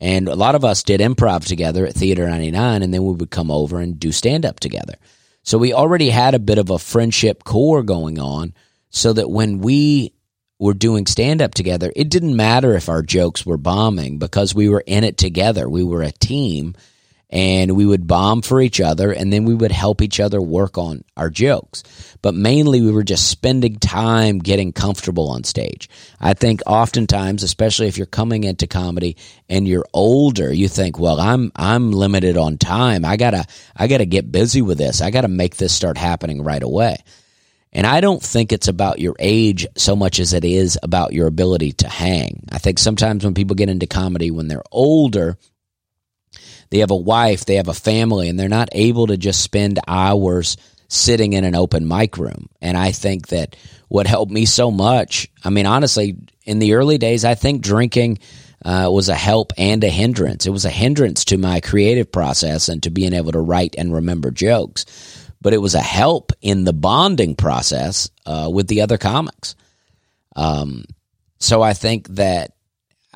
[0.00, 3.30] And a lot of us did improv together at Theater 99, and then we would
[3.30, 4.94] come over and do stand up together.
[5.42, 8.54] So we already had a bit of a friendship core going on,
[8.90, 10.12] so that when we
[10.58, 14.68] were doing stand up together, it didn't matter if our jokes were bombing because we
[14.68, 15.68] were in it together.
[15.68, 16.74] We were a team
[17.30, 20.78] and we would bomb for each other and then we would help each other work
[20.78, 21.82] on our jokes.
[22.22, 25.90] But mainly we were just spending time getting comfortable on stage.
[26.20, 29.16] I think oftentimes, especially if you're coming into comedy
[29.48, 33.04] and you're older, you think, well, I'm, I'm limited on time.
[33.04, 33.44] I gotta,
[33.76, 35.02] I gotta get busy with this.
[35.02, 36.96] I gotta make this start happening right away.
[37.70, 41.26] And I don't think it's about your age so much as it is about your
[41.26, 42.44] ability to hang.
[42.50, 45.36] I think sometimes when people get into comedy when they're older,
[46.70, 49.78] they have a wife, they have a family, and they're not able to just spend
[49.86, 50.56] hours
[50.88, 52.48] sitting in an open mic room.
[52.60, 53.56] And I think that
[53.88, 58.18] what helped me so much, I mean, honestly, in the early days, I think drinking
[58.64, 60.46] uh, was a help and a hindrance.
[60.46, 63.94] It was a hindrance to my creative process and to being able to write and
[63.94, 64.84] remember jokes.
[65.40, 69.54] But it was a help in the bonding process uh, with the other comics.
[70.34, 70.84] Um,
[71.38, 72.52] so I think that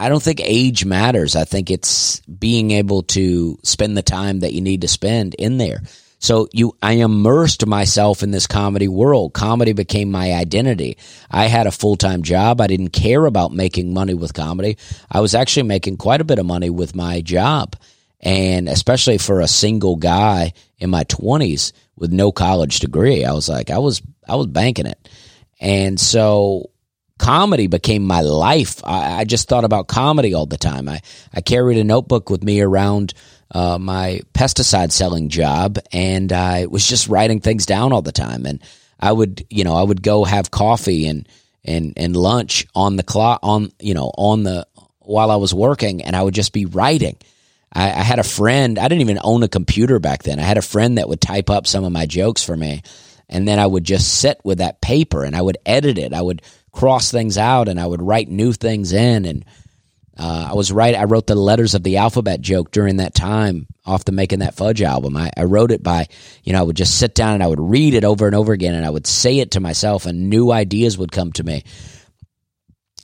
[0.02, 1.36] I don't think age matters.
[1.36, 5.58] I think it's being able to spend the time that you need to spend in
[5.58, 5.80] there.
[6.18, 9.32] So you, I immersed myself in this comedy world.
[9.32, 10.98] Comedy became my identity.
[11.30, 12.60] I had a full time job.
[12.60, 14.76] I didn't care about making money with comedy.
[15.08, 17.76] I was actually making quite a bit of money with my job.
[18.18, 23.48] And especially for a single guy in my twenties with no college degree, I was
[23.48, 25.08] like, I was, I was banking it.
[25.60, 26.71] And so
[27.22, 28.84] comedy became my life.
[28.84, 30.88] I, I, just thought about comedy all the time.
[30.88, 31.00] I,
[31.32, 33.14] I carried a notebook with me around
[33.52, 38.44] uh, my pesticide selling job, and I was just writing things down all the time.
[38.44, 38.60] And
[38.98, 41.28] I would, you know, I would go have coffee and
[41.64, 44.66] and and lunch on the clock on you know on the
[44.98, 47.16] while I was working, and I would just be writing.
[47.72, 48.80] I, I had a friend.
[48.80, 50.40] I didn't even own a computer back then.
[50.40, 52.82] I had a friend that would type up some of my jokes for me,
[53.28, 56.12] and then I would just sit with that paper and I would edit it.
[56.12, 56.42] I would
[56.72, 59.24] cross things out and I would write new things in.
[59.24, 59.44] And
[60.18, 60.94] uh, I was right.
[60.94, 64.54] I wrote the letters of the alphabet joke during that time off the Making That
[64.54, 65.16] Fudge album.
[65.16, 66.08] I, I wrote it by,
[66.42, 68.52] you know, I would just sit down and I would read it over and over
[68.52, 71.64] again and I would say it to myself and new ideas would come to me.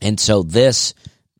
[0.00, 0.94] And so this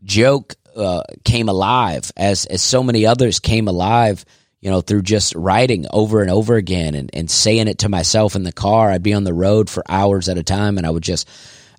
[0.04, 4.24] joke uh, came alive as, as so many others came alive
[4.60, 8.34] you know, through just writing over and over again and, and saying it to myself
[8.34, 8.90] in the car.
[8.90, 11.28] I'd be on the road for hours at a time and I would just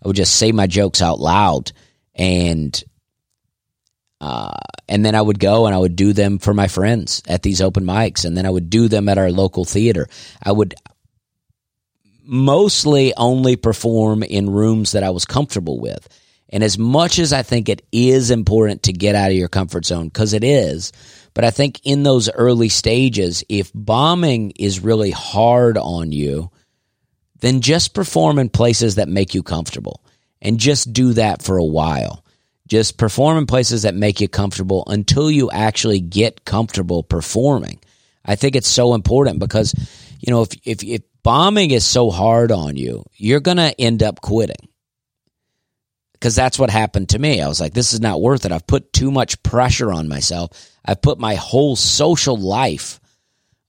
[0.03, 1.71] I would just say my jokes out loud.
[2.15, 2.83] And
[4.21, 4.51] Uh,
[4.89, 7.61] and then I would go and I would do them for my friends at these
[7.61, 10.07] open mics, and then I would do them at our local theater.
[10.43, 10.75] I would
[12.25, 16.05] mostly only perform in rooms that I was comfortable with.
[16.49, 19.85] And as much as I think it is important to get out of your comfort
[19.85, 20.91] zone, because it is,
[21.33, 26.51] but I think in those early stages, if bombing is really hard on you,
[27.39, 30.03] then just perform in places that make you comfortable
[30.41, 32.23] and just do that for a while.
[32.67, 37.79] Just perform in places that make you comfortable until you actually get comfortable performing.
[38.23, 39.73] I think it's so important because,
[40.19, 44.03] you know, if, if, if bombing is so hard on you, you're going to end
[44.03, 44.69] up quitting.
[46.13, 47.41] Because that's what happened to me.
[47.41, 48.51] I was like, this is not worth it.
[48.51, 50.49] I've put too much pressure on myself.
[50.85, 52.99] I've put my whole social life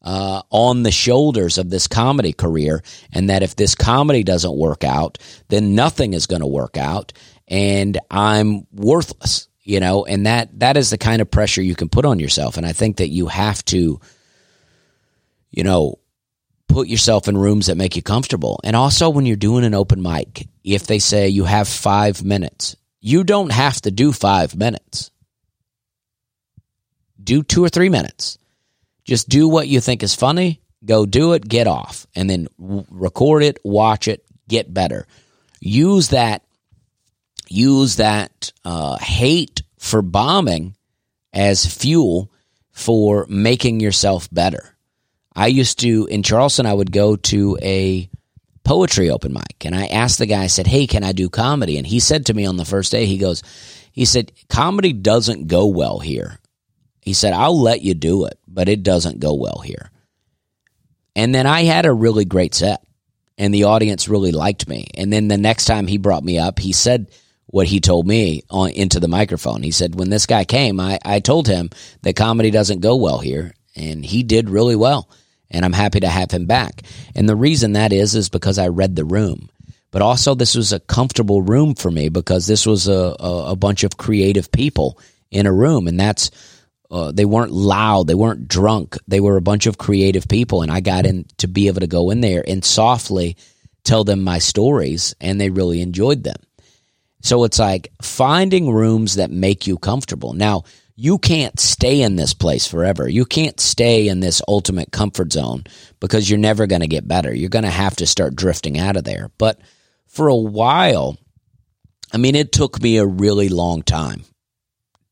[0.03, 2.83] uh, on the shoulders of this comedy career,
[3.13, 7.13] and that if this comedy doesn't work out, then nothing is going to work out,
[7.49, 9.49] and I'm worthless.
[9.63, 12.57] You know, and that that is the kind of pressure you can put on yourself,
[12.57, 14.01] and I think that you have to,
[15.51, 15.99] you know,
[16.67, 18.61] put yourself in rooms that make you comfortable.
[18.65, 22.77] And also, when you're doing an open mic, if they say you have five minutes,
[23.01, 25.11] you don't have to do five minutes.
[27.23, 28.39] Do two or three minutes.
[29.11, 33.43] Just do what you think is funny, go do it, get off, and then record
[33.43, 35.07] it, watch it, get better.
[35.61, 36.45] Use that.
[37.49, 40.77] Use that uh, hate for bombing
[41.33, 42.31] as fuel
[42.71, 44.77] for making yourself better
[45.35, 46.67] I used to in Charleston.
[46.67, 48.11] I would go to a
[48.65, 50.43] poetry open mic, and I asked the guy.
[50.45, 52.93] I said, "Hey, can I do comedy?" And he said to me on the first
[52.93, 53.43] day, he goes,
[53.93, 56.40] "He said comedy doesn't go well here."
[57.11, 59.91] He said, "I'll let you do it, but it doesn't go well here."
[61.17, 62.85] And then I had a really great set,
[63.37, 64.87] and the audience really liked me.
[64.95, 67.11] And then the next time he brought me up, he said
[67.47, 69.65] what he told me on into the microphone.
[69.65, 71.71] He said, "When this guy came, I, I told him
[72.03, 75.09] that comedy doesn't go well here, and he did really well."
[75.51, 76.83] and I'm happy to have him back.
[77.17, 79.51] And the reason that is is because I read the room.
[79.91, 83.57] But also this was a comfortable room for me because this was a, a, a
[83.57, 84.97] bunch of creative people
[85.33, 86.31] in a room and that's
[86.91, 88.97] uh, they weren't loud, they weren't drunk.
[89.07, 91.87] They were a bunch of creative people and I got in to be able to
[91.87, 93.37] go in there and softly
[93.85, 96.37] tell them my stories and they really enjoyed them.
[97.23, 100.33] So it's like finding rooms that make you comfortable.
[100.33, 100.65] Now,
[100.97, 103.09] you can't stay in this place forever.
[103.09, 105.65] You can't stay in this ultimate comfort zone
[105.99, 107.35] because you're never going to get better.
[107.35, 109.31] You're going to have to start drifting out of there.
[109.39, 109.61] But
[110.09, 111.17] for a while,
[112.13, 114.25] I mean, it took me a really long time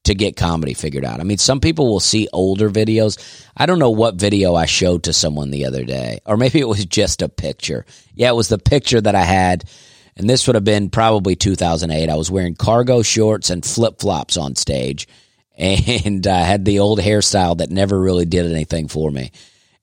[0.09, 1.21] to get comedy figured out.
[1.21, 3.19] I mean, some people will see older videos.
[3.57, 6.69] I don't know what video I showed to someone the other day, or maybe it
[6.69, 7.87] was just a picture.
[8.15, 9.65] Yeah, it was the picture that I had.
[10.17, 12.11] And this would have been probably 2008.
[12.11, 15.07] I was wearing cargo shorts and flip flops on stage
[15.59, 19.33] and I had the old hairstyle that never really did anything for me.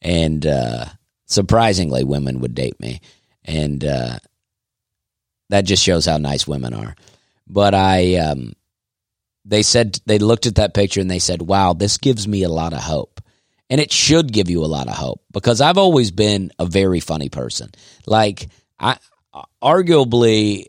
[0.01, 0.85] And uh,
[1.25, 3.01] surprisingly, women would date me,
[3.43, 4.19] and uh,
[5.49, 6.95] that just shows how nice women are.
[7.45, 8.53] But I, um,
[9.45, 12.49] they said they looked at that picture and they said, "Wow, this gives me a
[12.49, 13.21] lot of hope."
[13.69, 16.99] And it should give you a lot of hope because I've always been a very
[16.99, 17.71] funny person.
[18.05, 18.47] Like
[18.79, 18.97] I,
[19.61, 20.65] arguably,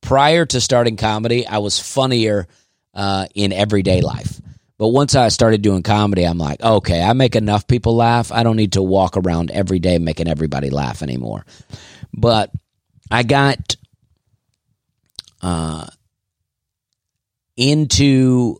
[0.00, 2.46] prior to starting comedy, I was funnier
[2.94, 4.40] uh, in everyday life.
[4.78, 8.32] But once I started doing comedy, I'm like, okay, I make enough people laugh.
[8.32, 11.44] I don't need to walk around every day making everybody laugh anymore.
[12.14, 12.50] But
[13.10, 13.76] I got
[15.42, 15.86] uh,
[17.60, 18.56] into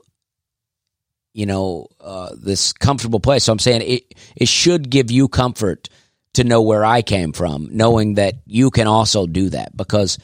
[1.32, 3.44] you know uh, this comfortable place.
[3.44, 5.88] So I'm saying it it should give you comfort
[6.34, 10.18] to know where I came from, knowing that you can also do that because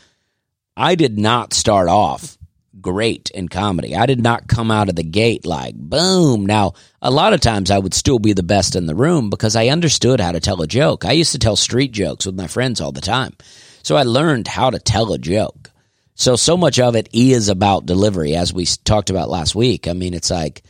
[0.77, 2.37] I did not start off
[2.81, 3.97] great in comedy.
[3.97, 6.45] I did not come out of the gate like boom.
[6.45, 9.57] Now, a lot of times I would still be the best in the room because
[9.57, 11.05] I understood how to tell a joke.
[11.05, 13.35] I used to tell street jokes with my friends all the time.
[13.83, 15.70] So I learned how to tell a joke.
[16.17, 19.87] So so much of it is about delivery as we talked about last week.
[19.87, 20.62] I mean, it's like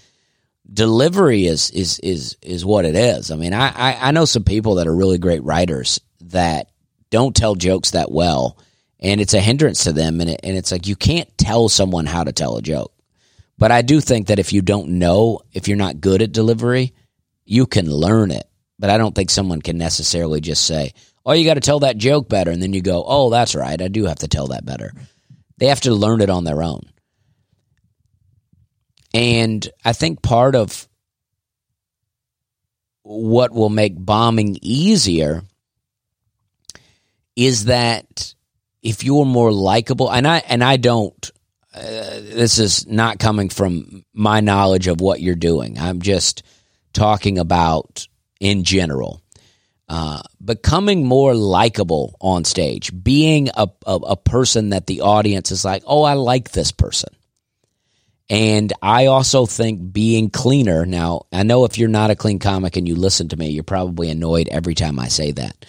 [0.71, 3.31] delivery is is is is what it is.
[3.31, 6.71] I mean, I I, I know some people that are really great writers that
[7.11, 8.59] don't tell jokes that well
[9.01, 10.21] and it's a hindrance to them.
[10.21, 12.93] And, it, and it's like you can't tell someone how to tell a joke.
[13.59, 16.93] But I do think that if you don't know, if you're not good at delivery,
[17.45, 18.47] you can learn it.
[18.79, 20.93] But I don't think someone can necessarily just say,
[21.25, 22.51] oh, you got to tell that joke better.
[22.51, 23.81] And then you go, oh, that's right.
[23.81, 24.93] I do have to tell that better.
[25.59, 26.83] They have to learn it on their own.
[29.15, 30.89] And I think part of
[33.03, 35.43] what will make bombing easier
[37.35, 38.35] is that
[38.83, 41.31] if you're more likable, and I and I don't,
[41.75, 45.79] uh, this is not coming from my knowledge of what you're doing.
[45.79, 46.43] I'm just
[46.93, 48.07] talking about
[48.41, 49.23] in general.
[49.89, 55.65] Uh, becoming more likable on stage, being a, a, a person that the audience is
[55.65, 57.15] like, oh, I like this person.
[58.29, 60.85] And I also think being cleaner.
[60.85, 63.63] Now, I know if you're not a clean comic and you listen to me, you're
[63.63, 65.65] probably annoyed every time I say that.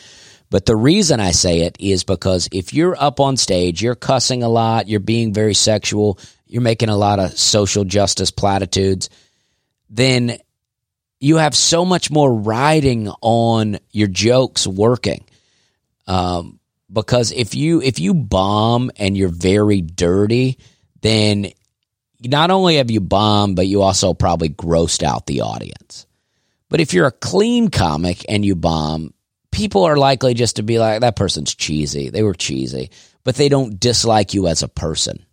[0.49, 4.43] But the reason I say it is because if you're up on stage, you're cussing
[4.43, 9.09] a lot, you're being very sexual, you're making a lot of social justice platitudes,
[9.89, 10.39] then
[11.20, 15.26] you have so much more riding on your jokes working.
[16.05, 16.59] Um,
[16.91, 20.57] because if you if you bomb and you're very dirty,
[21.01, 21.51] then
[22.22, 26.05] not only have you bombed, but you also probably grossed out the audience.
[26.70, 29.13] But if you're a clean comic and you bomb,
[29.51, 32.09] people are likely just to be like, that person's cheesy.
[32.09, 32.91] They were cheesy,
[33.24, 35.26] but they don't dislike you as a person.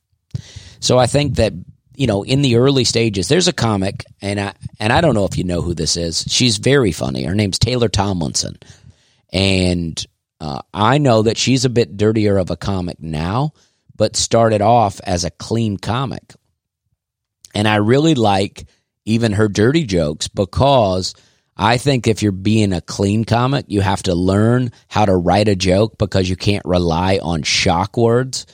[0.81, 1.53] So I think that,
[1.97, 5.25] you know, in the early stages, there's a comic, and I, and I don't know
[5.25, 6.25] if you know who this is.
[6.29, 7.25] She's very funny.
[7.25, 8.59] Her name's Taylor Tomlinson.
[9.33, 10.05] And
[10.41, 13.53] uh, I know that she's a bit dirtier of a comic now,
[13.97, 16.35] but started off as a clean comic.
[17.55, 18.67] And I really like
[19.05, 21.15] even her dirty jokes because
[21.57, 25.49] I think if you're being a clean comic, you have to learn how to write
[25.49, 28.47] a joke because you can't rely on shock words.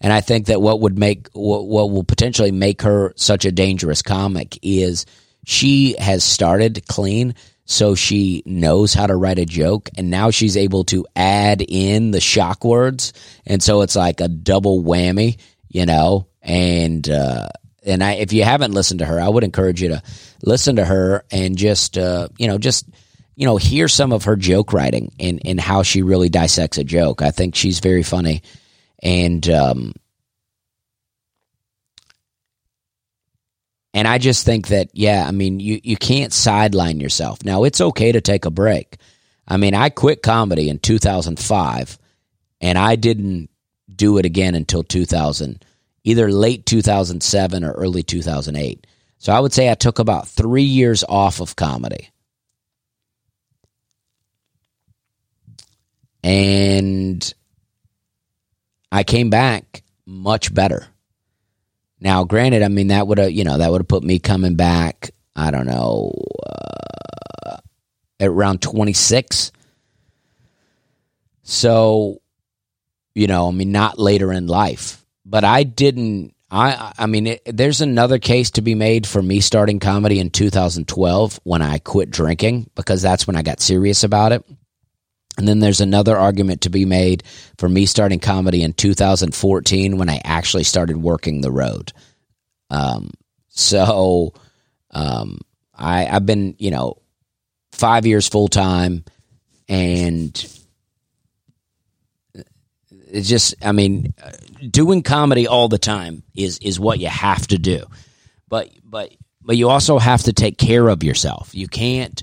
[0.00, 3.52] And I think that what would make what, what will potentially make her such a
[3.52, 5.06] dangerous comic is
[5.44, 7.34] she has started clean,
[7.64, 12.10] so she knows how to write a joke, and now she's able to add in
[12.10, 13.12] the shock words,
[13.46, 15.38] and so it's like a double whammy,
[15.68, 16.26] you know.
[16.42, 17.48] And uh,
[17.84, 20.02] and I, if you haven't listened to her, I would encourage you to
[20.42, 22.86] listen to her and just, uh, you know, just,
[23.36, 26.84] you know, hear some of her joke writing and, and how she really dissects a
[26.84, 27.22] joke.
[27.22, 28.42] I think she's very funny.
[29.02, 29.94] And, um,
[33.92, 37.44] and I just think that, yeah, I mean, you, you can't sideline yourself.
[37.44, 38.96] Now, it's okay to take a break.
[39.48, 41.98] I mean, I quit comedy in 2005
[42.60, 43.50] and I didn't
[43.94, 45.64] do it again until 2000
[46.04, 48.86] either late 2007 or early 2008.
[49.18, 52.08] So I would say I took about three years off of comedy.
[56.22, 57.34] And
[58.92, 60.86] I came back much better.
[62.00, 64.56] Now, granted, I mean that would have you know that would have put me coming
[64.56, 65.10] back.
[65.36, 66.12] I don't know
[67.46, 67.56] uh,
[68.18, 69.52] at around twenty six.
[71.42, 72.22] So,
[73.14, 76.34] you know, I mean, not later in life but I didn't.
[76.50, 80.30] I I mean, it, there's another case to be made for me starting comedy in
[80.30, 84.44] 2012 when I quit drinking because that's when I got serious about it.
[85.40, 87.22] And then there's another argument to be made
[87.56, 91.94] for me starting comedy in 2014 when I actually started working the road.
[92.68, 93.10] Um,
[93.48, 94.34] so
[94.90, 95.38] um,
[95.74, 97.00] I, I've been, you know,
[97.72, 99.02] five years full time,
[99.66, 100.60] and
[103.12, 104.14] it's just i mean
[104.70, 107.84] doing comedy all the time is is what you have to do
[108.48, 109.12] but but
[109.42, 112.22] but you also have to take care of yourself you can't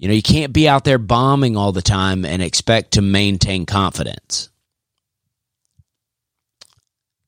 [0.00, 3.66] you know you can't be out there bombing all the time and expect to maintain
[3.66, 4.48] confidence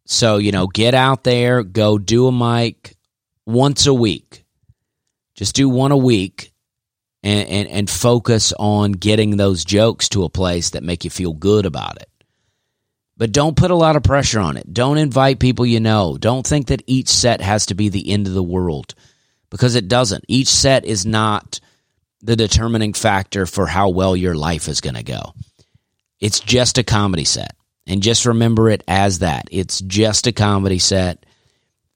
[0.06, 2.96] so you know get out there go do a mic
[3.46, 4.44] once a week
[5.34, 6.52] just do one a week
[7.22, 11.32] and, and, and focus on getting those jokes to a place that make you feel
[11.32, 12.08] good about it
[13.18, 14.74] but don't put a lot of pressure on it.
[14.74, 16.16] Don't invite people you know.
[16.18, 18.96] Don't think that each set has to be the end of the world
[19.48, 20.24] because it doesn't.
[20.26, 21.60] Each set is not
[22.22, 25.34] the determining factor for how well your life is going to go.
[26.20, 27.56] It's just a comedy set.
[27.86, 29.48] And just remember it as that.
[29.50, 31.26] It's just a comedy set,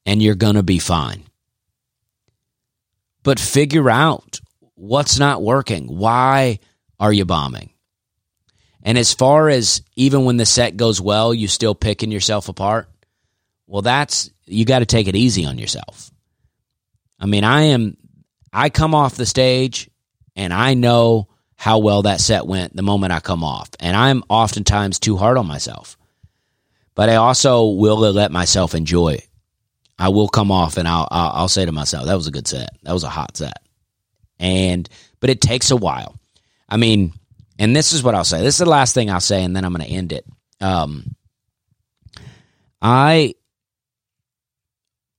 [0.05, 1.23] and you're going to be fine.
[3.23, 4.41] But figure out
[4.75, 5.87] what's not working.
[5.87, 6.59] Why
[6.99, 7.71] are you bombing?
[8.83, 12.89] And as far as even when the set goes well, you still picking yourself apart.
[13.67, 16.11] Well, that's you got to take it easy on yourself.
[17.19, 17.97] I mean, I am
[18.53, 19.91] I come off the stage
[20.37, 23.71] and I know how well that set went the moment I come off.
[23.81, 25.97] And I'm oftentimes too hard on myself.
[26.95, 29.29] But I also will let myself enjoy it.
[29.99, 32.47] I will come off and I'll, I'll, I'll say to myself, that was a good
[32.47, 32.69] set.
[32.83, 33.59] That was a hot set.
[34.39, 34.87] And
[35.19, 36.19] but it takes a while.
[36.69, 37.15] I mean,
[37.59, 38.43] and this is what I'll say.
[38.43, 40.27] This is the last thing I'll say, and then I'm going to end it.
[40.61, 41.17] Um,
[42.83, 43.35] I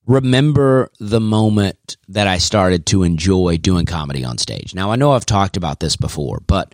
[0.08, 4.74] remember the moment that I started to enjoy doing comedy on stage.
[4.74, 6.74] Now, I know I've talked about this before, but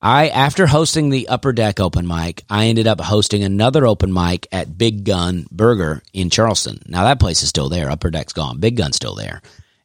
[0.00, 4.46] I after hosting the Upper Deck open mic, I ended up hosting another open mic
[4.52, 6.78] at Big Gun Burger in Charleston.
[6.86, 7.90] Now that place is still there.
[7.90, 8.60] Upper Deck's gone.
[8.60, 9.40] Big Gun's still there.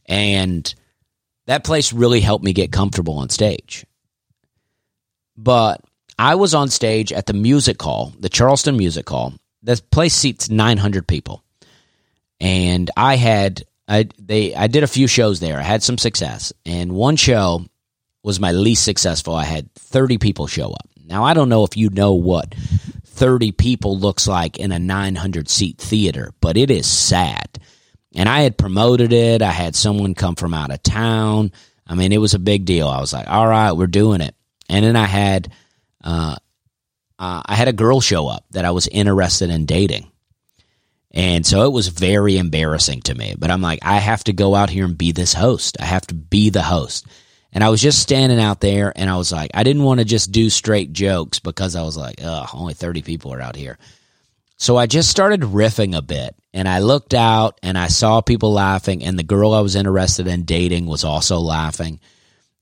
[0.06, 0.74] And
[1.48, 3.86] that place really helped me get comfortable on stage.
[5.38, 5.82] But
[6.20, 9.34] I was on stage at the music hall, the Charleston Music Hall.
[9.64, 11.44] This place seats 900 people.
[12.42, 15.60] And I had I they I did a few shows there.
[15.60, 16.52] I had some success.
[16.66, 17.66] And one show
[18.24, 19.36] was my least successful.
[19.36, 20.90] I had 30 people show up.
[21.06, 22.54] Now I don't know if you know what
[23.06, 27.60] 30 people looks like in a 900 seat theater, but it is sad.
[28.16, 29.42] And I had promoted it.
[29.42, 31.52] I had someone come from out of town.
[31.86, 32.88] I mean, it was a big deal.
[32.88, 34.36] I was like, all right, we're doing it.
[34.68, 35.52] And then I had,
[36.04, 36.36] uh,
[37.20, 40.12] uh, I had a girl show up that I was interested in dating.
[41.14, 43.36] And so it was very embarrassing to me.
[43.38, 45.78] But I'm like, I have to go out here and be this host.
[45.80, 47.06] I have to be the host.
[47.54, 50.06] And I was just standing out there and I was like, I didn't want to
[50.06, 53.78] just do straight jokes because I was like, oh, only 30 people are out here.
[54.56, 58.54] So I just started riffing a bit and I looked out and I saw people
[58.54, 62.00] laughing and the girl I was interested in dating was also laughing.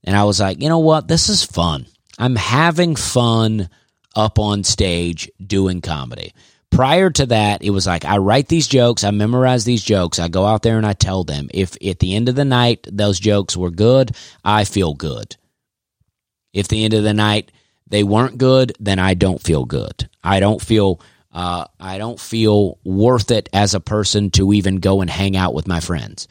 [0.04, 1.08] And I was like, you know what?
[1.08, 1.86] This is fun.
[2.18, 3.70] I'm having fun
[4.16, 6.34] up on stage doing comedy.
[6.72, 10.28] Prior to that, it was like I write these jokes, I memorize these jokes, I
[10.28, 11.50] go out there and I tell them.
[11.54, 15.36] If at the end of the night those jokes were good, I feel good.
[16.54, 17.52] If the end of the night
[17.88, 20.10] they weren't good, then I don't feel good.
[20.24, 21.02] I don't feel
[21.32, 25.54] uh, I don't feel worth it as a person to even go and hang out
[25.54, 26.28] with my friends.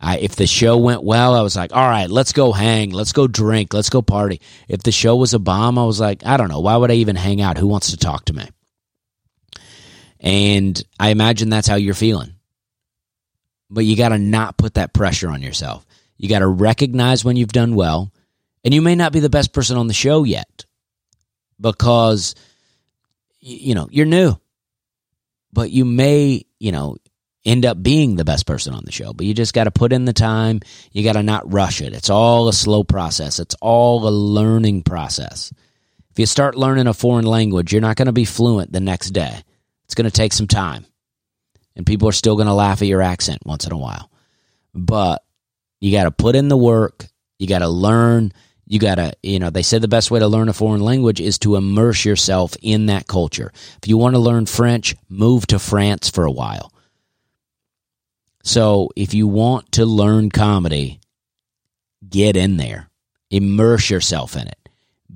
[0.00, 3.12] I, if the show went well, I was like, all right, let's go hang, let's
[3.12, 4.40] go drink, let's go party.
[4.68, 6.94] If the show was a bomb, I was like, I don't know, why would I
[6.94, 7.58] even hang out?
[7.58, 8.48] Who wants to talk to me?
[10.20, 12.34] And I imagine that's how you're feeling.
[13.70, 15.84] But you got to not put that pressure on yourself.
[16.16, 18.12] You got to recognize when you've done well.
[18.64, 20.64] And you may not be the best person on the show yet
[21.60, 22.34] because,
[23.40, 24.36] you know, you're new.
[25.52, 26.96] But you may, you know,
[27.44, 29.12] end up being the best person on the show.
[29.12, 30.60] But you just got to put in the time.
[30.92, 31.94] You got to not rush it.
[31.94, 35.52] It's all a slow process, it's all a learning process.
[36.10, 39.10] If you start learning a foreign language, you're not going to be fluent the next
[39.10, 39.42] day.
[39.88, 40.84] It's going to take some time.
[41.74, 44.10] And people are still going to laugh at your accent once in a while.
[44.74, 45.24] But
[45.80, 47.06] you got to put in the work.
[47.38, 48.32] You got to learn.
[48.66, 51.22] You got to, you know, they said the best way to learn a foreign language
[51.22, 53.50] is to immerse yourself in that culture.
[53.82, 56.70] If you want to learn French, move to France for a while.
[58.42, 61.00] So if you want to learn comedy,
[62.06, 62.90] get in there,
[63.30, 64.68] immerse yourself in it,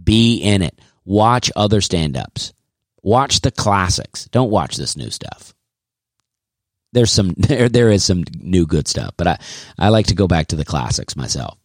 [0.03, 2.55] be in it, watch other stand ups.
[3.03, 4.27] Watch the classics.
[4.27, 5.55] Don't watch this new stuff.
[6.93, 9.39] There's some there there is some new good stuff, but I
[9.79, 11.59] I like to go back to the classics myself.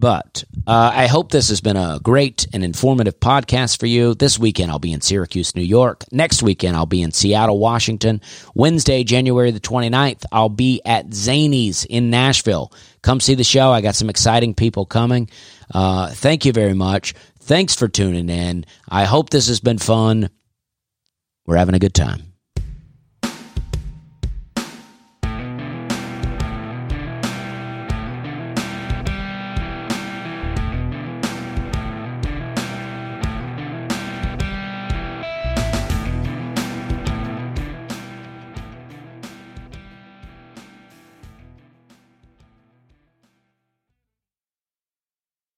[0.00, 4.14] But uh, I hope this has been a great and informative podcast for you.
[4.14, 6.04] This weekend, I'll be in Syracuse, New York.
[6.10, 8.22] Next weekend, I'll be in Seattle, Washington.
[8.54, 12.72] Wednesday, January the 29th, I'll be at Zanies in Nashville.
[13.02, 13.72] Come see the show.
[13.72, 15.28] I got some exciting people coming.
[15.72, 17.12] Uh, thank you very much.
[17.40, 18.64] Thanks for tuning in.
[18.88, 20.30] I hope this has been fun.
[21.46, 22.29] We're having a good time.